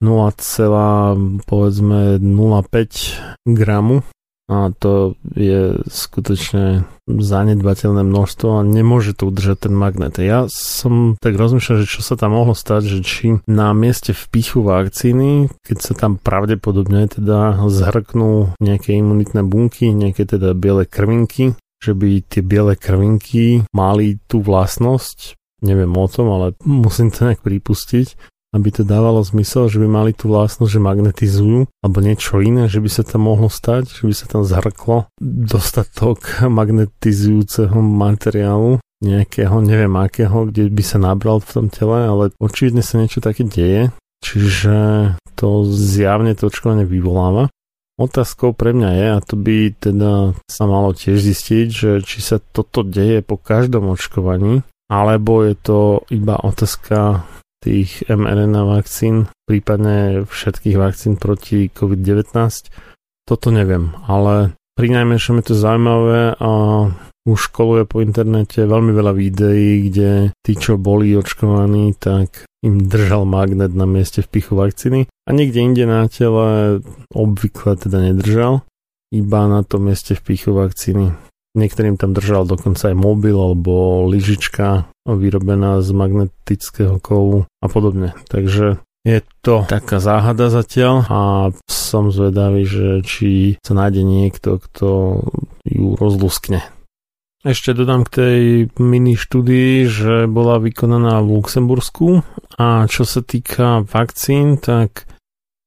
[0.02, 1.48] 0,05
[3.46, 4.02] gramu
[4.44, 10.20] a to je skutočne zanedbateľné množstvo a nemôže to udržať ten magnet.
[10.20, 14.60] Ja som tak rozmýšľal, že čo sa tam mohlo stať, že či na mieste vpichu
[14.60, 21.92] vakcíny, keď sa tam pravdepodobne teda zhrknú nejaké imunitné bunky, nejaké teda biele krvinky, že
[21.92, 28.16] by tie biele krvinky mali tú vlastnosť, neviem o tom, ale musím to nejak pripustiť,
[28.54, 32.78] aby to dávalo zmysel, že by mali tú vlastnosť, že magnetizujú, alebo niečo iné, že
[32.78, 36.22] by sa tam mohlo stať, že by sa tam zhrklo dostatok
[36.62, 43.02] magnetizujúceho materiálu, nejakého, neviem akého, kde by sa nabral v tom tele, ale očividne sa
[43.02, 43.90] niečo také deje,
[44.22, 44.76] čiže
[45.34, 47.50] to zjavne to očkovanie vyvoláva.
[47.94, 52.42] Otázkou pre mňa je, a to by teda sa malo tiež zistiť, že či sa
[52.42, 55.80] toto deje po každom očkovaní, alebo je to
[56.10, 57.22] iba otázka
[57.62, 62.34] tých mRNA vakcín, prípadne všetkých vakcín proti COVID-19.
[63.24, 66.50] Toto neviem, ale pri najmenšom je to zaujímavé a
[67.24, 73.24] už školuje po internete veľmi veľa videí, kde tí, čo boli očkovaní, tak im držal
[73.24, 76.80] magnet na mieste vpichu vakcíny a niekde inde na tele
[77.12, 78.64] obvykle teda nedržal,
[79.12, 81.12] iba na tom mieste vpichu vakcíny.
[81.54, 88.10] Niektorým tam držal dokonca aj mobil alebo lyžička vyrobená z magnetického kovu a podobne.
[88.26, 91.20] Takže je to taká záhada zatiaľ a
[91.68, 95.20] som zvedavý, že či sa nájde niekto, kto
[95.62, 96.73] ju rozluskne.
[97.44, 98.40] Ešte dodám k tej
[98.80, 102.24] mini štúdii, že bola vykonaná v Luxembursku
[102.56, 105.04] a čo sa týka vakcín, tak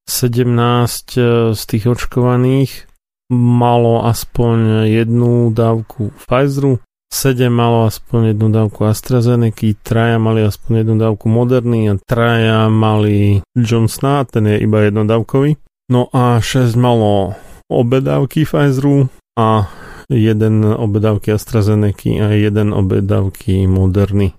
[0.09, 2.89] 17 eh, z tých očkovaných
[3.29, 6.81] malo aspoň jednu dávku Pfizeru,
[7.13, 13.45] 7 malo aspoň jednu dávku AstraZeneca, traja mali aspoň jednu dávku Moderny a traja mali
[13.53, 15.61] Johnsona, ten je iba jednodávkový.
[15.93, 17.37] No a 6 malo
[17.69, 19.69] obe dávky Pfizeru a
[20.11, 24.33] jeden obedávky AstraZeneca a jeden obedávky Moderny.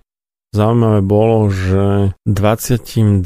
[0.49, 3.21] Zaujímavé bolo, že 22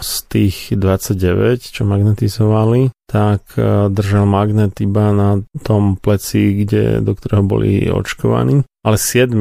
[0.00, 7.12] z tých 29, čo magnetizovali, tak e, držal magnet iba na tom pleci, kde, do
[7.12, 9.36] ktorého boli očkovaní, ale 7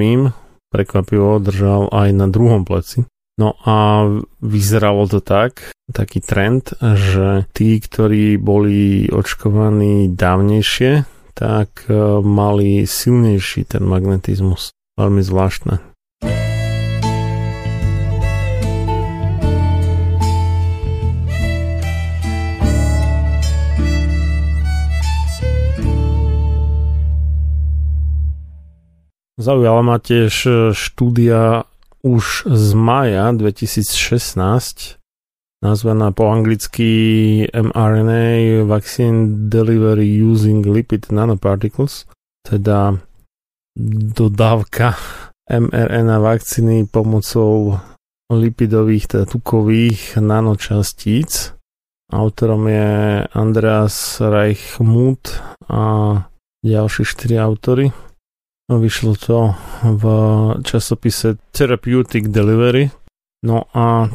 [0.76, 3.08] prekvapivo držal aj na druhom pleci.
[3.40, 4.04] No a
[4.44, 13.66] vyzeralo to tak, taký trend, že tí, ktorí boli očkovaní dávnejšie, tak e, mali silnejší
[13.66, 14.70] ten magnetizmus.
[15.00, 15.92] Veľmi zvláštne.
[29.42, 31.66] Zaujala ma tiež e, štúdia
[32.06, 35.01] už z maja 2016,
[35.64, 36.90] nazvaná po anglicky
[37.54, 42.06] mRNA Vaccine Delivery Using Lipid Nanoparticles,
[42.50, 42.98] teda
[44.18, 44.98] dodávka
[45.60, 47.80] mRNA vakcíny pomocou
[48.34, 51.54] lipidových, teda tukových nanočastíc.
[52.12, 52.92] Autorom je
[53.32, 55.40] Andreas Reichmuth
[55.70, 55.84] a
[56.66, 57.92] ďalší štyri autory.
[58.72, 60.04] Vyšlo to v
[60.64, 62.92] časopise Therapeutic Delivery.
[63.46, 64.08] No a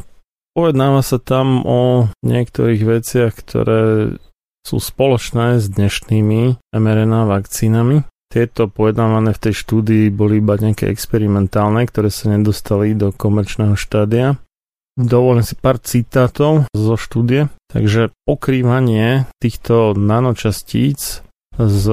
[0.57, 4.17] pojednáva sa tam o niektorých veciach, ktoré
[4.65, 8.09] sú spoločné s dnešnými mRNA vakcínami.
[8.27, 14.41] Tieto pojednávané v tej štúdii boli iba nejaké experimentálne, ktoré sa nedostali do komerčného štádia.
[14.97, 17.53] Dovolím si pár citátov zo štúdie.
[17.69, 21.21] Takže pokrývanie týchto nanočastíc
[21.55, 21.83] s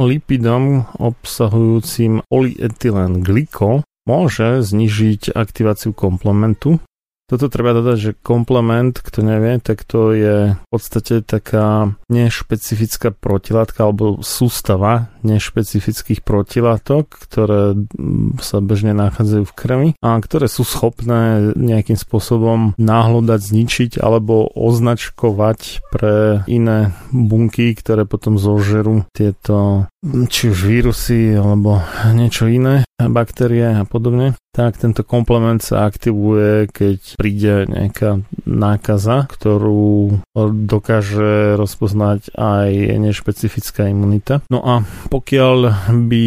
[0.00, 6.80] lipidom obsahujúcim polyetylen glykol môže znižiť aktiváciu komplementu
[7.24, 13.88] toto treba dodať, že komplement, kto nevie, tak to je v podstate taká nešpecifická protilátka
[13.88, 21.52] alebo sústava nešpecifických protilátok, ktoré mm, sa bežne nachádzajú v krvi a ktoré sú schopné
[21.56, 30.58] nejakým spôsobom náhľadať, zničiť alebo označkovať pre iné bunky, ktoré potom zožerú tieto či už
[30.68, 31.80] vírusy alebo
[32.12, 40.22] niečo iné, baktérie a podobne tak tento komplement sa aktivuje, keď príde nejaká nákaza, ktorú
[40.70, 42.70] dokáže rozpoznať aj
[43.02, 44.46] nešpecifická imunita.
[44.46, 46.26] No a pokiaľ by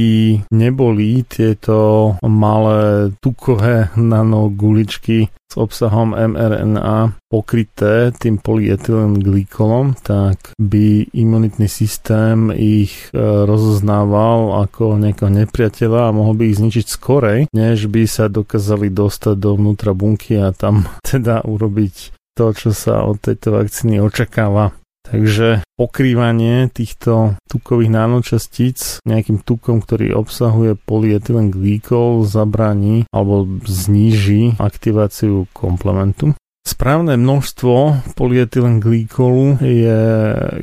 [0.51, 11.71] neboli tieto malé tukové nanoguličky s obsahom mRNA pokryté tým polyetylen glykolom, tak by imunitný
[11.71, 18.03] systém ich e, rozoznával ako nejakého nepriateľa a mohol by ich zničiť skorej, než by
[18.07, 23.97] sa dokázali dostať dovnútra bunky a tam teda urobiť to, čo sa od tejto vakcíny
[23.97, 24.77] očakáva.
[25.07, 35.47] Takže pokrývanie týchto tukových nanočastíc nejakým tukom, ktorý obsahuje polyetylen glykol, zabraní alebo zníži aktiváciu
[35.55, 36.35] komplementu.
[36.67, 40.01] Správne množstvo polyetylen glykolu je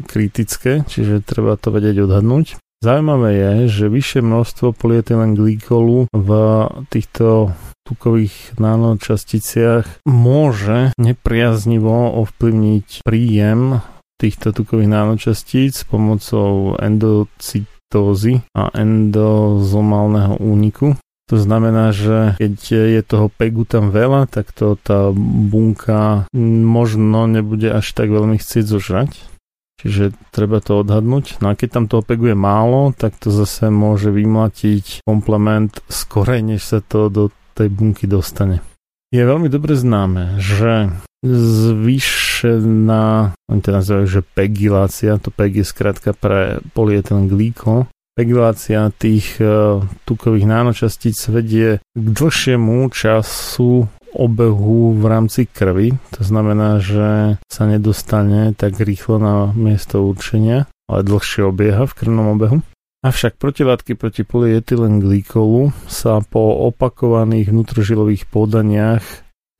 [0.04, 2.60] kritické, čiže treba to vedieť odhadnúť.
[2.84, 6.28] Zaujímavé je, že vyššie množstvo polyetylen glykolu v
[6.92, 7.56] týchto
[7.88, 13.80] tukových nanočasticiach môže nepriaznivo ovplyvniť príjem
[14.24, 20.96] týchto tukových nanočastíc pomocou endocytózy a endozomálneho úniku.
[21.28, 25.12] To znamená, že keď je toho pegu tam veľa, tak to tá
[25.48, 26.28] bunka
[26.64, 29.12] možno nebude až tak veľmi chcieť zožrať.
[29.80, 31.44] Čiže treba to odhadnúť.
[31.44, 36.40] No a keď tam toho pegu je málo, tak to zase môže vymlatiť komplement skorej,
[36.40, 38.64] než sa to do tej bunky dostane.
[39.12, 40.92] Je veľmi dobre známe, že
[42.34, 47.86] zvýšená, oni to nazývajú, že pegilácia, to PEG je skratka pre polyetylen glíko,
[48.18, 55.94] pegilácia tých uh, tukových nánočastíc vedie k dlhšiemu času obehu v rámci krvi.
[56.18, 62.34] To znamená, že sa nedostane tak rýchlo na miesto určenia, ale dlhšie obieha v krvnom
[62.34, 62.58] obehu.
[63.04, 69.04] Avšak protilátky proti polyetylen glykolu sa po opakovaných vnútrožilových podaniach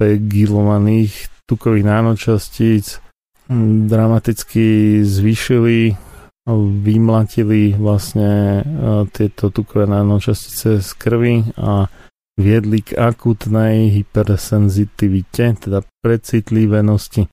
[0.01, 3.00] pegilovaných tukových nánočastíc
[3.48, 5.96] hm, dramaticky zvýšili,
[6.84, 8.62] vymlatili vlastne e,
[9.12, 11.88] tieto tukové nánočastice z krvi a
[12.34, 17.30] viedli k akutnej hypersenzitivite, teda precitlivenosti.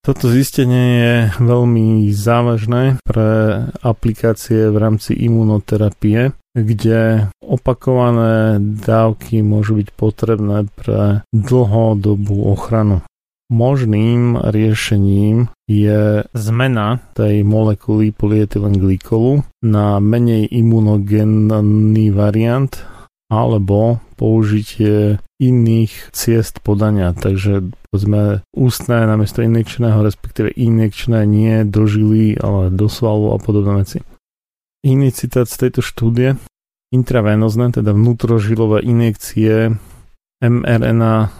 [0.00, 1.14] Toto zistenie je
[1.44, 3.28] veľmi závažné pre
[3.84, 13.04] aplikácie v rámci imunoterapie, kde opakované dávky môžu byť potrebné pre dlhodobú ochranu.
[13.50, 22.70] Možným riešením je zmena tej molekuly polyetylen glykolu na menej imunogénny variant
[23.26, 27.10] alebo použitie iných ciest podania.
[27.10, 33.82] Takže povedzme ústne namiesto injekčného, respektíve injekčné nie do žily, ale do svalu a podobné
[33.82, 33.98] veci.
[34.86, 36.38] Iný citát z tejto štúdie.
[36.94, 39.74] Intravenozne, teda vnútrožilové injekcie
[40.38, 41.34] mRNA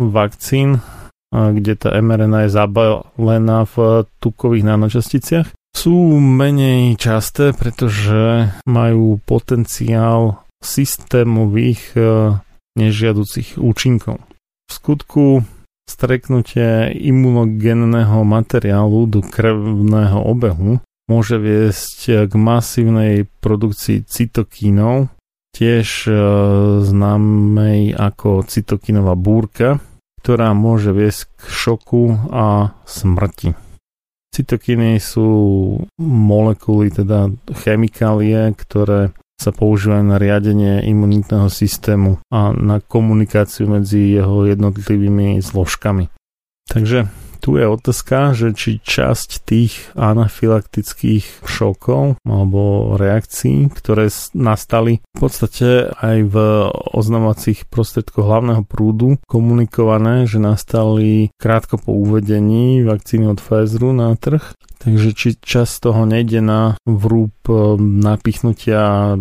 [0.00, 0.84] vakcín
[1.36, 11.92] kde tá mRNA je zabalená v tukových nanočasticiach, sú menej časté, pretože majú potenciál systémových
[11.92, 12.00] e,
[12.80, 14.24] nežiaducich účinkov.
[14.66, 15.24] V skutku
[15.84, 25.12] streknutie imunogénneho materiálu do krvného obehu môže viesť k masívnej produkcii cytokínov,
[25.52, 26.12] tiež e,
[26.82, 29.76] známej ako cytokinová búrka,
[30.26, 33.54] ktorá môže viesť k šoku a smrti.
[34.34, 35.30] Cytokiny sú
[36.02, 37.30] molekuly, teda
[37.62, 46.10] chemikálie, ktoré sa používajú na riadenie imunitného systému a na komunikáciu medzi jeho jednotlivými zložkami.
[46.66, 47.06] Takže
[47.38, 55.92] tu je otázka, že či časť tých anafylaktických šokov alebo reakcií, ktoré nastali v podstate
[55.92, 56.36] aj v
[56.96, 64.56] oznamovacích prostriedkoch hlavného prúdu komunikované, že nastali krátko po uvedení vakcíny od Pfizeru na trh,
[64.76, 69.16] Takže či čas toho nejde na vrúb e, napichnutia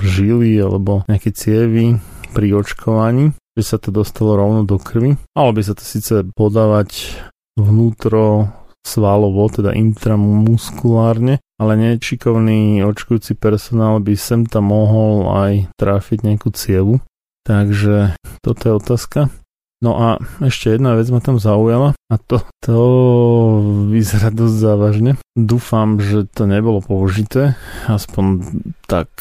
[0.00, 2.00] žily alebo nejaké cievy
[2.32, 5.14] pri očkovaní, že sa to dostalo rovno do krvi.
[5.36, 7.20] Malo by sa to síce podávať
[7.58, 8.50] vnútro
[8.84, 17.00] svalovo, teda intramuskulárne, ale nečikovný očkujúci personál by sem tam mohol aj tráfiť nejakú cievu.
[17.44, 19.20] Takže toto je otázka.
[19.84, 20.08] No a
[20.40, 22.78] ešte jedna vec ma tam zaujala a to, to
[23.92, 25.12] vyzerá dosť závažne.
[25.36, 27.52] Dúfam, že to nebolo použité,
[27.84, 28.40] aspoň
[28.88, 29.12] tak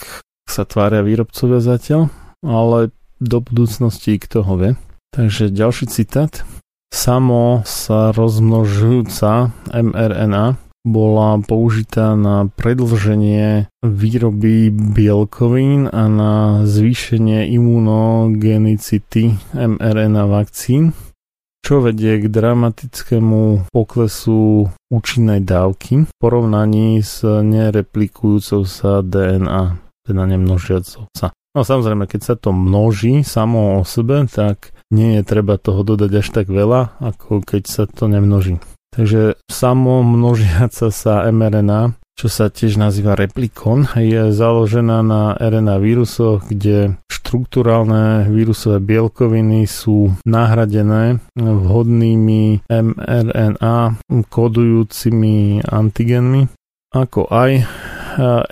[0.47, 2.07] sa tvária výrobcovia zatiaľ,
[2.43, 4.71] ale do budúcnosti kto ho vie.
[5.11, 6.47] Takže ďalší citát
[6.93, 16.33] samo sa rozmnožujúca mRNA bola použitá na predlženie výroby bielkovín a na
[16.67, 20.91] zvýšenie imunogenicity mRNA vakcín,
[21.63, 31.07] čo vedie k dramatickému poklesu účinnej dávky v porovnaní s nereplikujúcou sa DNA, teda nemnožiacou
[31.15, 31.31] sa.
[31.55, 36.21] No samozrejme, keď sa to množí samo o sebe, tak nie je treba toho dodať
[36.21, 38.61] až tak veľa, ako keď sa to nemnoží.
[38.93, 46.45] Takže samo množiaca sa mRNA, čo sa tiež nazýva replikon, je založená na RNA vírusoch,
[46.45, 53.97] kde štruktúralné vírusové bielkoviny sú nahradené vhodnými mRNA
[54.29, 56.45] kodujúcimi antigenmi,
[56.93, 57.65] ako aj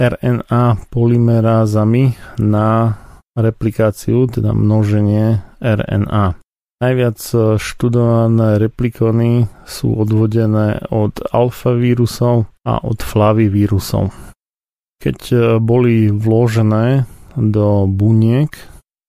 [0.02, 2.98] RNA polymerázami na
[3.38, 6.36] replikáciu, teda množenie RNA.
[6.82, 7.20] Najviac
[7.62, 14.10] študované replikony sú odvodené od alfa vírusov a od flavivírusov.
[14.98, 15.20] Keď
[15.62, 17.06] boli vložené
[17.38, 18.50] do buniek,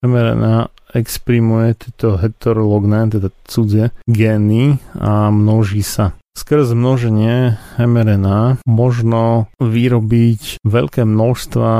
[0.04, 6.12] mRNA exprimuje tieto heterologné, teda cudzie gény a množí sa.
[6.32, 11.70] Skrz množenie mRNA možno vyrobiť veľké množstva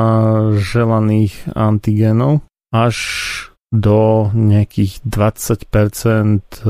[0.61, 2.97] želaných antigénov až
[3.73, 6.65] do nejakých 20% e,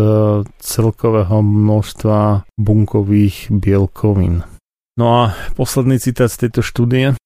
[0.46, 4.46] celkového množstva bunkových bielkovín.
[4.94, 7.18] No a posledný citát z tejto štúdie.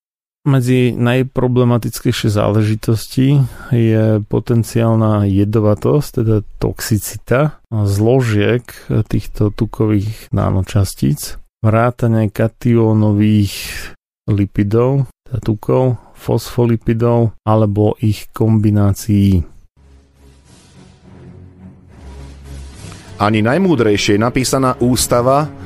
[0.47, 3.43] Medzi najproblematickejšie záležitosti
[3.75, 8.63] je potenciálna jedovatosť, teda toxicita zložiek
[9.11, 13.55] týchto tukových nanočastíc, vrátane kationových
[14.31, 19.43] lipidov, teda tukov, fosfolipidov alebo ich kombinácií.
[23.19, 25.66] Ani najmúdrejšie napísaná ústava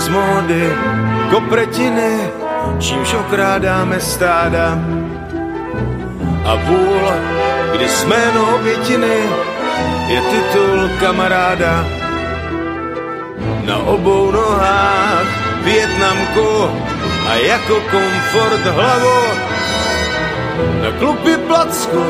[0.00, 0.72] Z módy
[1.30, 2.32] kopretiny,
[2.78, 4.78] čímž okrádáme stáda.
[6.44, 7.04] A půl,
[7.76, 9.16] kdy jsme jméno obětiny,
[10.06, 11.84] je titul kamaráda.
[13.64, 15.26] Na obou nohách
[15.64, 16.70] Větnamku
[17.28, 19.20] a jako komfort hlavu.
[20.82, 22.04] Na klupy placku,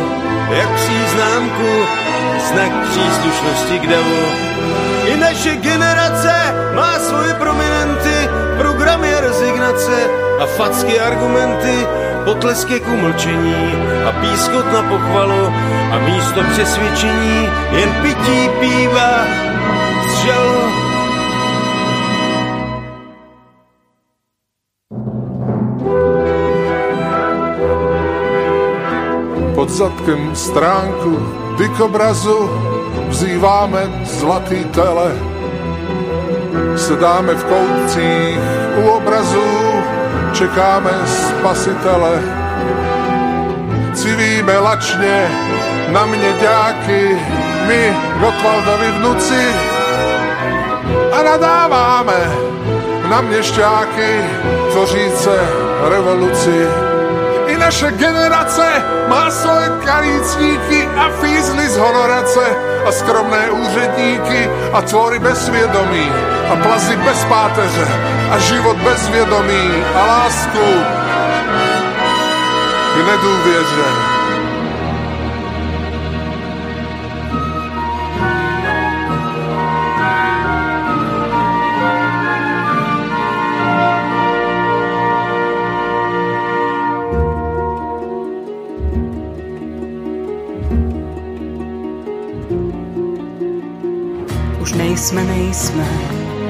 [0.51, 1.87] jak příznámku,
[2.49, 4.23] znak příslušnosti k davu.
[5.07, 6.50] I naše generace
[6.81, 8.17] má svoje prominenty,
[8.57, 9.97] programy a rezignace
[10.41, 11.77] a facky argumenty,
[12.25, 13.77] potleske k umlčení
[14.09, 15.45] a pískot na pochvalu
[15.93, 19.15] a místo přesvědčení jen pití pívá
[20.09, 20.61] z žalu.
[29.55, 31.21] pod zadkem stránku
[31.59, 32.49] dikobrazu
[33.13, 35.30] vzýváme zlatý tele
[36.77, 38.39] Sedáme v koutcích
[38.77, 39.51] u obrazu,
[40.33, 42.23] čekáme spasitele.
[43.95, 45.29] Civíme lačne
[45.91, 47.19] na mne ďáky,
[47.67, 47.81] my
[48.21, 49.45] Gotwaldovi vnuci
[51.13, 52.21] a nadáváme
[53.11, 54.11] na mne šťáky
[54.71, 55.35] tvoříce
[55.91, 56.90] revoluci.
[57.71, 58.67] Naše generace
[59.07, 62.57] má svoje kalícníky a fízly z honorace
[62.87, 66.11] a skromné úředníky a tvory bez svědomí
[66.51, 67.89] a plazy bez páteře
[68.31, 70.67] a život bez vědomí a lásku
[72.95, 74.10] k nedůvěře.
[95.01, 95.89] Nejsme, nejsme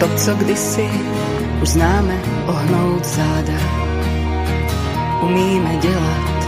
[0.00, 0.90] to, co kdysi
[1.62, 2.14] už známe
[2.46, 3.60] ohnout záda.
[5.22, 6.46] Umíme dělat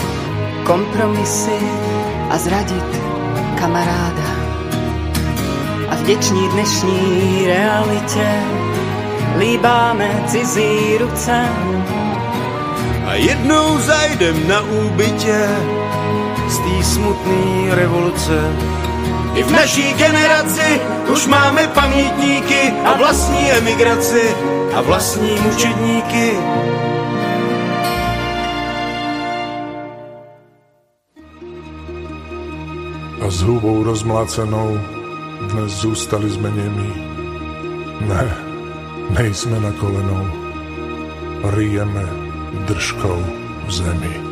[0.65, 1.59] kompromisy
[2.31, 3.01] a zradit
[3.59, 4.35] kamaráda.
[5.91, 8.29] A vděční dnešní realitě
[9.39, 11.49] líbáme cizí ruce.
[13.07, 15.49] A jednou zajdem na úbytě
[16.49, 18.82] z té smutné revoluce.
[19.35, 20.81] I v naší generaci
[21.13, 24.35] už máme pamětníky a vlastní emigraci
[24.75, 26.31] a vlastní mučedníky.
[33.27, 34.81] A s hubou rozmlácenou
[35.51, 36.93] dnes zůstali jsme němí.
[38.01, 38.37] Ne,
[39.11, 40.27] nejsme na kolenou.
[41.45, 42.07] Rijeme
[42.67, 43.25] držkou
[43.67, 44.32] v zemi.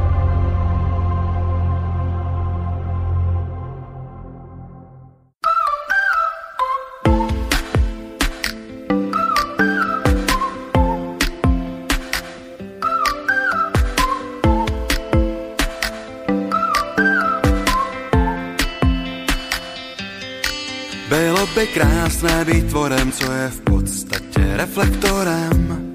[23.11, 25.93] Co je v podstatě reflektorem.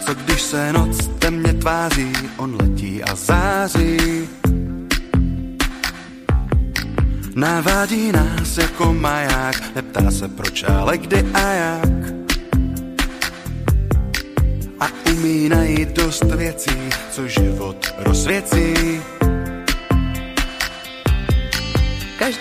[0.00, 4.28] Co když se noc temně tváří, on letí a září.
[7.34, 12.14] Navádí nás jako maják, neptá se proč, ale kdy a jak.
[14.80, 19.00] A umí najít dost věcí, co život rozvěcí.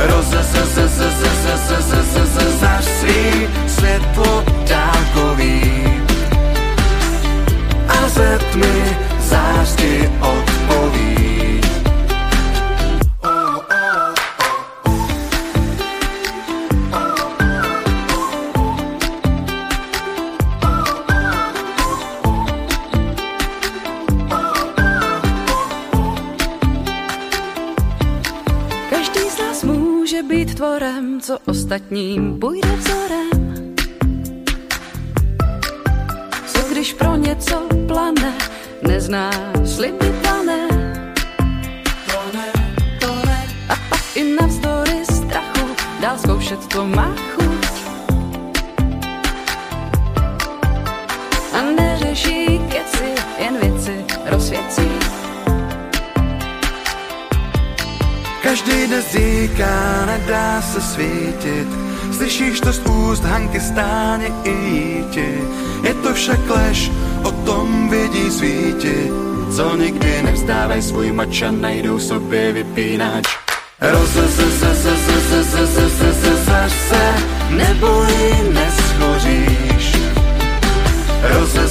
[0.00, 0.50] Rozasí
[3.66, 5.62] svetlo ptákový
[7.88, 11.39] a svet mi záždy odpoví.
[31.30, 33.74] Co ostatním půjde vzorem.
[36.46, 38.34] Co když pro něco plane,
[38.88, 39.30] nezná
[39.64, 40.68] sliby plane.
[43.68, 45.66] A pak i navzdory strachu
[46.00, 47.66] dál zkoušet to má chuť.
[51.52, 54.99] A neřeší keci, jen věci rozsvěcí.
[58.42, 61.68] Každý den říká, nedá se svítit,
[62.16, 65.38] slyšíš to z úst Hanky stáně i jíti.
[65.82, 66.90] Je to však lež,
[67.22, 69.10] o tom vědí svíti,
[69.56, 73.28] co nikdy nevzdávají svůj mač a najdou sobě vypínač.
[73.80, 74.78] Rozezaš
[76.88, 77.14] se,
[77.50, 78.06] neboj,
[78.52, 79.96] neschoříš.
[81.22, 81.70] Rozezaš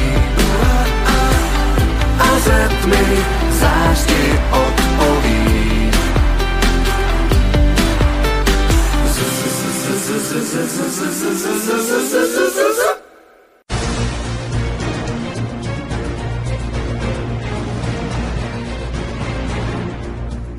[2.43, 3.17] ze tmy
[3.49, 5.91] zářky odpoví.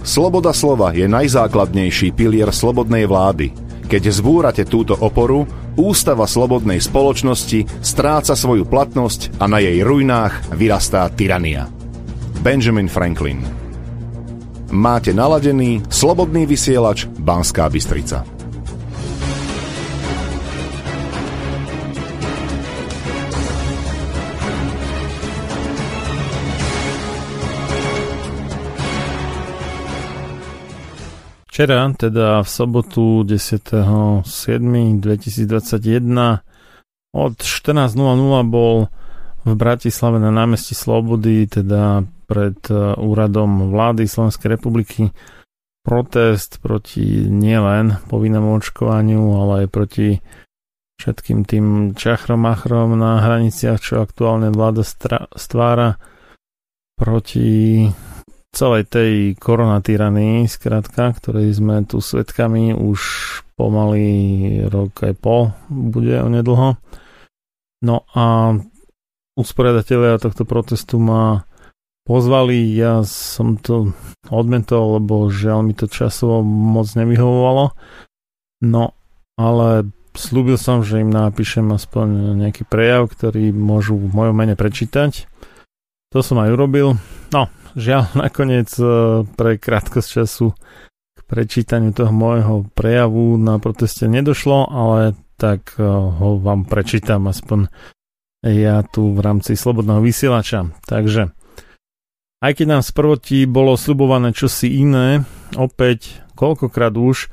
[0.02, 3.61] Sloboda slova je najzákladnejší pilier slobodnej vlády.
[3.92, 5.44] Keď zbúrate túto oporu,
[5.76, 11.68] ústava slobodnej spoločnosti stráca svoju platnosť a na jej ruinách vyrastá tyrania.
[12.40, 13.44] Benjamin Franklin
[14.72, 18.24] Máte naladený slobodný vysielač Banská Bystrica.
[31.52, 35.04] Včera, teda v sobotu 10.7.2021
[37.12, 37.92] od 14.00
[38.48, 38.88] bol
[39.44, 45.12] v Bratislave na námestí Slobody, teda pred e, úradom vlády Slovenskej republiky.
[45.84, 50.24] Protest proti nielen povinnému očkovaniu, ale aj proti
[51.04, 54.88] všetkým tým čachrom-machrom na hraniciach, čo aktuálne vláda
[55.36, 56.00] stvára
[56.96, 57.92] proti
[58.52, 63.00] celej tej koronatyranii, skratka, ktorej sme tu svetkami už
[63.56, 64.04] pomaly
[64.68, 66.76] rok aj pol, bude onedlho.
[67.82, 68.54] No a
[69.40, 71.48] usporiadatelia tohto protestu ma
[72.04, 73.96] pozvali, ja som to
[74.28, 77.72] odmentol, lebo žiaľ mi to časovo moc nevyhovovalo.
[78.62, 78.94] No,
[79.40, 85.24] ale slúbil som, že im napíšem aspoň nejaký prejav, ktorý môžu v mojom mene prečítať.
[86.12, 87.00] To som aj urobil.
[87.32, 88.84] No, žiaľ, nakoniec e,
[89.24, 90.54] pre krátkosť času
[91.12, 97.72] k prečítaniu toho môjho prejavu na proteste nedošlo, ale tak e, ho vám prečítam aspoň
[98.42, 100.74] ja tu v rámci Slobodného vysielača.
[100.82, 101.30] Takže,
[102.42, 105.22] aj keď nám z prvotí bolo slubované čosi iné,
[105.54, 107.30] opäť koľkokrát už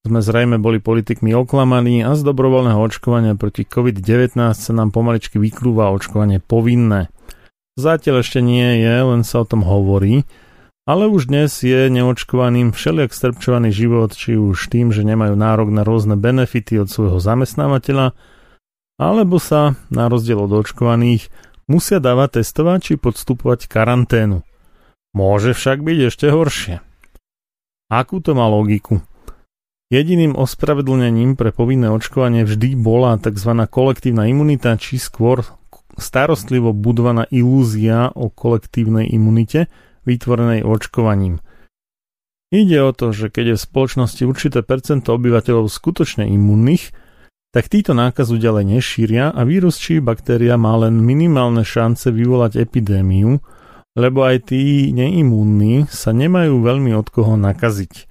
[0.00, 5.92] sme zrejme boli politikmi oklamaní a z dobrovoľného očkovania proti COVID-19 sa nám pomaličky vyklúva
[5.92, 7.12] očkovanie povinné.
[7.78, 10.26] Zatiaľ ešte nie je, len sa o tom hovorí,
[10.88, 15.86] ale už dnes je neočkovaným všelijak strpčovaný život, či už tým, že nemajú nárok na
[15.86, 18.16] rôzne benefity od svojho zamestnávateľa,
[18.98, 21.30] alebo sa, na rozdiel od očkovaných,
[21.70, 24.42] musia dávať testovať či podstupovať karanténu.
[25.14, 26.82] Môže však byť ešte horšie.
[27.90, 29.02] Akú to má logiku?
[29.90, 33.50] Jediným ospravedlnením pre povinné očkovanie vždy bola tzv.
[33.66, 35.42] kolektívna imunita, či skôr
[35.96, 39.66] starostlivo budovaná ilúzia o kolektívnej imunite,
[40.04, 41.40] vytvorenej očkovaním.
[42.50, 46.90] Ide o to, že keď je v spoločnosti určité percento obyvateľov skutočne imunných,
[47.54, 53.38] tak títo nákazu ďalej nešíria a vírus či baktéria má len minimálne šance vyvolať epidémiu,
[53.94, 58.09] lebo aj tí neimúnni sa nemajú veľmi od koho nakaziť.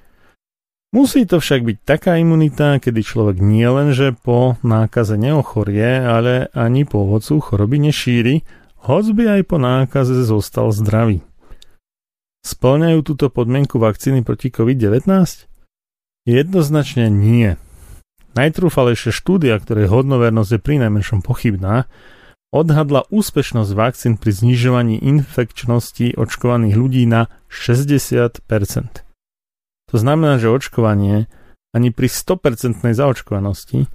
[0.89, 6.49] Musí to však byť taká imunita, kedy človek nie len, že po nákaze neochorie, ale
[6.57, 8.41] ani po ovocu choroby nešíri,
[8.89, 11.21] hoc by aj po nákaze zostal zdravý.
[12.41, 15.05] Splňajú túto podmienku vakcíny proti COVID-19?
[16.25, 17.53] Jednoznačne nie.
[18.33, 21.85] Najtrúfalejšia štúdia, ktorej hodnovernosť je pri najmenšom pochybná,
[22.49, 29.08] odhadla úspešnosť vakcín pri znižovaní infekčnosti očkovaných ľudí na 60%.
[29.89, 31.25] To znamená, že očkovanie
[31.73, 33.89] ani pri 100% zaočkovanosti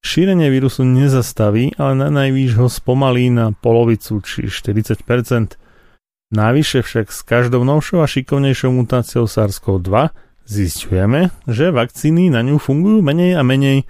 [0.00, 5.60] šírenie vírusu nezastaví, ale na najvýš ho spomalí na polovicu či 40%.
[6.30, 10.14] Navyše však s každou novšou a šikovnejšou mutáciou SARS-CoV-2
[10.46, 13.84] zistujeme, že vakcíny na ňu fungujú menej a menej,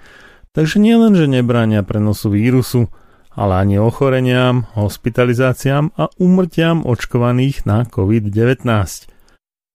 [0.51, 2.89] takže nie len, že nebránia prenosu vírusu,
[3.31, 8.67] ale ani ochoreniam, hospitalizáciám a umrtiam očkovaných na COVID-19.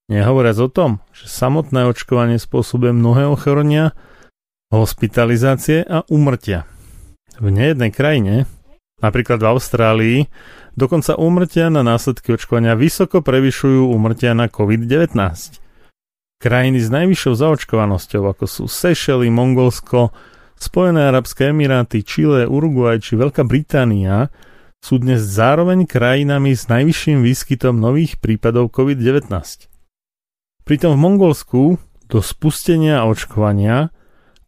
[0.06, 3.90] Nehovoriac o tom, že samotné očkovanie spôsobuje mnohé ochorenia,
[4.70, 6.66] hospitalizácie a umrtia.
[7.36, 8.48] v nejednej krajine,
[9.02, 10.18] napríklad v Austrálii,
[10.78, 15.12] dokonca úmrtia na následky očkovania vysoko prevyšujú úmrtia na COVID-19.
[16.38, 20.14] Krajiny s najvyššou zaočkovanosťou, ako sú Seychely, Mongolsko,
[20.56, 24.32] Spojené arabské emiráty, Čile, Uruguay či Veľká Británia,
[24.80, 29.76] sú dnes zároveň krajinami s najvyšším výskytom nových prípadov COVID-19.
[30.66, 31.78] Pritom v Mongolsku
[32.10, 33.94] do spustenia očkovania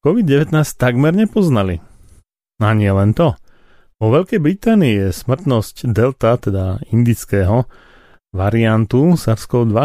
[0.03, 1.79] COVID-19 takmer nepoznali.
[2.59, 3.39] A nie len to.
[4.03, 7.71] Vo Veľkej Británii je smrtnosť delta, teda indického
[8.35, 9.79] variantu SARS-CoV-2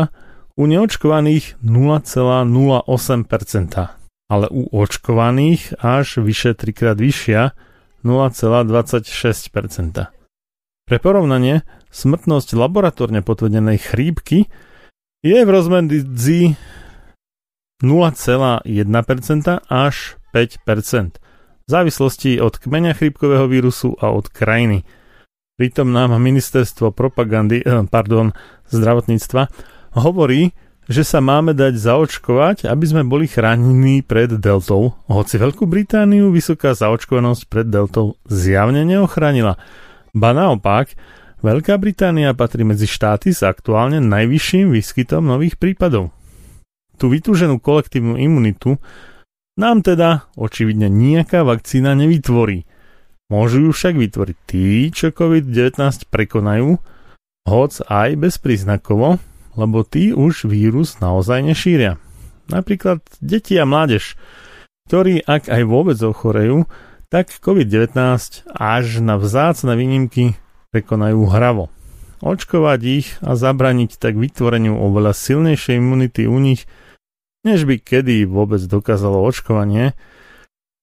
[0.57, 7.53] u neočkovaných 0,08%, ale u očkovaných až vyše trikrát vyššia
[8.01, 10.01] 0,26%.
[10.81, 11.61] Pre porovnanie,
[11.93, 14.49] smrtnosť laboratórne potvrdenej chrípky
[15.23, 16.59] je v rozmedzi
[17.79, 18.67] 0,1%
[19.71, 19.95] až
[20.35, 21.19] 5%,
[21.63, 24.83] v závislosti od kmeňa chrípkového vírusu a od krajiny.
[25.55, 28.35] Pritom nám ministerstvo propagandy, eh, pardon,
[28.67, 29.47] zdravotníctva
[29.95, 30.51] hovorí,
[30.91, 36.75] že sa máme dať zaočkovať, aby sme boli chránení pred deltou, hoci Veľkú Britániu vysoká
[36.75, 39.55] zaočkovanosť pred deltou zjavne neochránila.
[40.11, 40.91] Ba naopak,
[41.43, 46.15] Veľká Británia patrí medzi štáty s aktuálne najvyšším výskytom nových prípadov
[46.97, 48.79] tú vytúženú kolektívnu imunitu
[49.59, 52.63] nám teda očividne nejaká vakcína nevytvorí.
[53.27, 56.79] Môžu ju však vytvoriť tí, čo COVID-19 prekonajú,
[57.43, 59.19] hoc aj bezpríznakovo,
[59.59, 61.99] lebo tí už vírus naozaj nešíria.
[62.47, 64.15] Napríklad deti a mládež,
[64.87, 66.71] ktorí ak aj vôbec ochorejú,
[67.11, 67.99] tak COVID-19
[68.47, 70.39] až na vzácne výnimky
[70.73, 71.69] prekonajú hravo.
[72.25, 76.65] Očkovať ich a zabraniť tak vytvoreniu oveľa silnejšej imunity u nich–
[77.43, 79.93] než by kedy vôbec dokázalo očkovanie,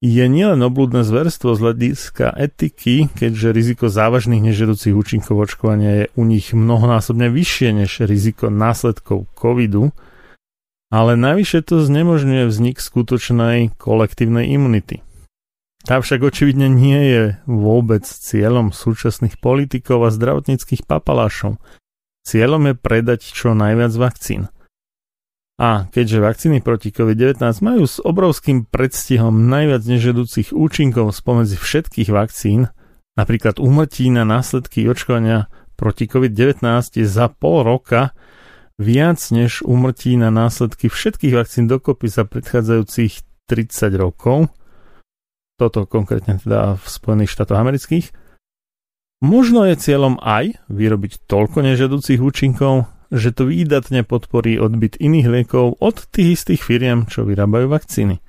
[0.00, 6.24] je nielen oblúdne zverstvo z hľadiska etiky, keďže riziko závažných nežedúcich účinkov očkovania je u
[6.24, 9.92] nich mnohonásobne vyššie než riziko následkov covidu,
[10.88, 15.04] ale navyše to znemožňuje vznik skutočnej kolektívnej imunity.
[15.84, 21.56] Tá však očividne nie je vôbec cieľom súčasných politikov a zdravotníckých papalášov.
[22.24, 24.46] Cieľom je predať čo najviac vakcín–
[25.60, 32.72] a keďže vakcíny proti COVID-19 majú s obrovským predstihom najviac nežedúcich účinkov spomedzi všetkých vakcín,
[33.20, 36.64] napríklad úmrtí na následky očkovania proti COVID-19
[36.96, 38.16] je za pol roka
[38.80, 44.48] viac než úmrtí na následky všetkých vakcín dokopy za predchádzajúcich 30 rokov,
[45.60, 48.08] toto konkrétne teda v Spojených štátoch amerických,
[49.20, 55.76] možno je cieľom aj vyrobiť toľko nežedúcich účinkov, že to výdatne podporí odbyt iných liekov
[55.76, 58.24] od tých istých firiem, čo vyrábajú vakcíny.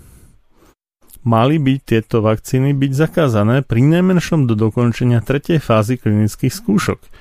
[1.26, 7.00] Mali by tieto vakcíny byť zakázané pri najmenšom do dokončenia tretej fázy klinických skúšok–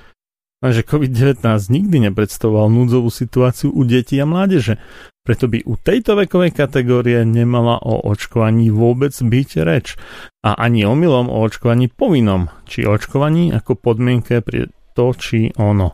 [0.66, 4.82] Lenže COVID-19 nikdy nepredstavoval núdzovú situáciu u detí a mládeže,
[5.22, 9.94] preto by u tejto vekovej kategórie nemala o očkovaní vôbec byť reč.
[10.42, 15.94] A ani omylom o očkovaní povinnom, či očkovaní ako podmienke pre to či ono.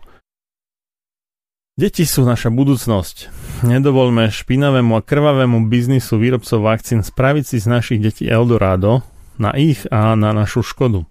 [1.75, 3.40] Deti sú naša budúcnosť.
[3.61, 9.05] Nedovolme špinavému a krvavému biznisu výrobcov vakcín spraviť si z našich detí Eldorado
[9.37, 11.05] na ich a na našu škodu.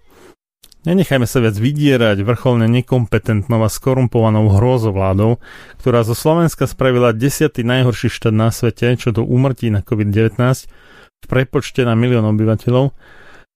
[0.82, 5.39] Nenechajme sa viac vydierať vrcholne nekompetentnou a skorumpovanou hrôzovládou,
[5.78, 10.35] ktorá zo Slovenska spravila desiatý najhorší štát na svete, čo do úmrtí na COVID-19
[11.20, 12.90] v prepočte na milión obyvateľov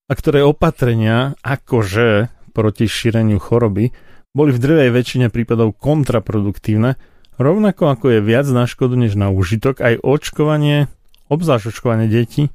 [0.07, 3.91] a ktoré opatrenia akože proti šíreniu choroby
[4.31, 6.95] boli v drvej väčšine prípadov kontraproduktívne,
[7.39, 10.87] rovnako ako je viac na škodu než na užitok aj očkovanie,
[11.29, 12.53] obzvlášť očkovanie detí,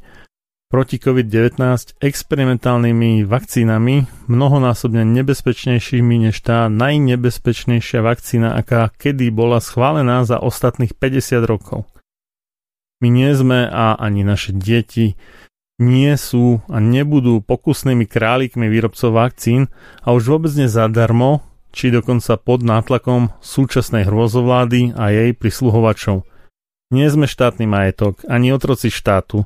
[0.70, 10.38] proti COVID-19 experimentálnymi vakcínami, mnohonásobne nebezpečnejšími než tá najnebezpečnejšia vakcína, aká kedy bola schválená za
[10.38, 11.90] ostatných 50 rokov.
[13.02, 15.18] My nie sme a ani naše deti
[15.80, 19.74] nie sú a nebudú pokusnými králikmi výrobcov vakcín
[20.06, 26.26] a už vôbec nie zadarmo či dokonca pod nátlakom súčasnej hrôzovlády a jej prisluhovačov.
[26.90, 29.46] Nie sme štátny majetok, ani otroci štátu.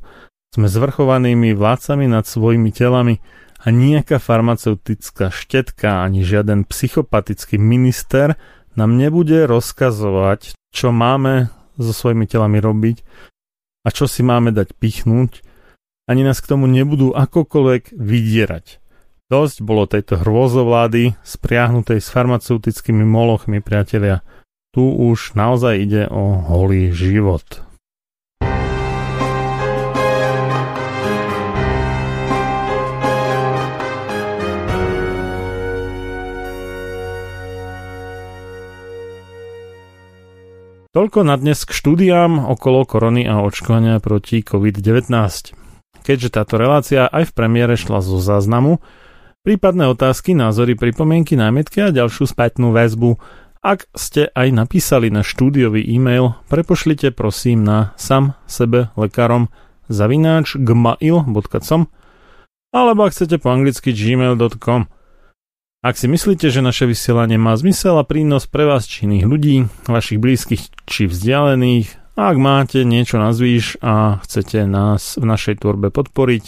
[0.54, 3.20] Sme zvrchovanými vládcami nad svojimi telami
[3.64, 8.36] a nejaká farmaceutická štetka ani žiaden psychopatický minister
[8.76, 11.48] nám nebude rozkazovať, čo máme
[11.80, 12.98] so svojimi telami robiť
[13.84, 15.44] a čo si máme dať pichnúť,
[16.08, 18.83] ani nás k tomu nebudú akokoľvek vydierať.
[19.34, 24.22] Dosť bolo tejto hrôzovlády spriahnutej s farmaceutickými molochmi, priatelia.
[24.70, 27.42] Tu už naozaj ide o holý život.
[40.94, 45.10] Toľko na dnes k štúdiám okolo korony a očkovania proti COVID-19.
[46.06, 48.78] Keďže táto relácia aj v premiére šla zo záznamu,
[49.44, 53.20] prípadné otázky, názory, pripomienky, námietky a ďalšiu spätnú väzbu
[53.64, 59.48] ak ste aj napísali na štúdiový e-mail, prepošlite prosím na sam sebe lekárom
[59.88, 61.88] zavináč gmail.com
[62.76, 64.92] alebo ak chcete po anglicky gmail.com.
[65.80, 69.56] Ak si myslíte, že naše vysielanie má zmysel a prínos pre vás či iných ľudí,
[69.88, 75.64] vašich blízkych či vzdialených, a ak máte niečo na zvýš a chcete nás v našej
[75.64, 76.46] tvorbe podporiť,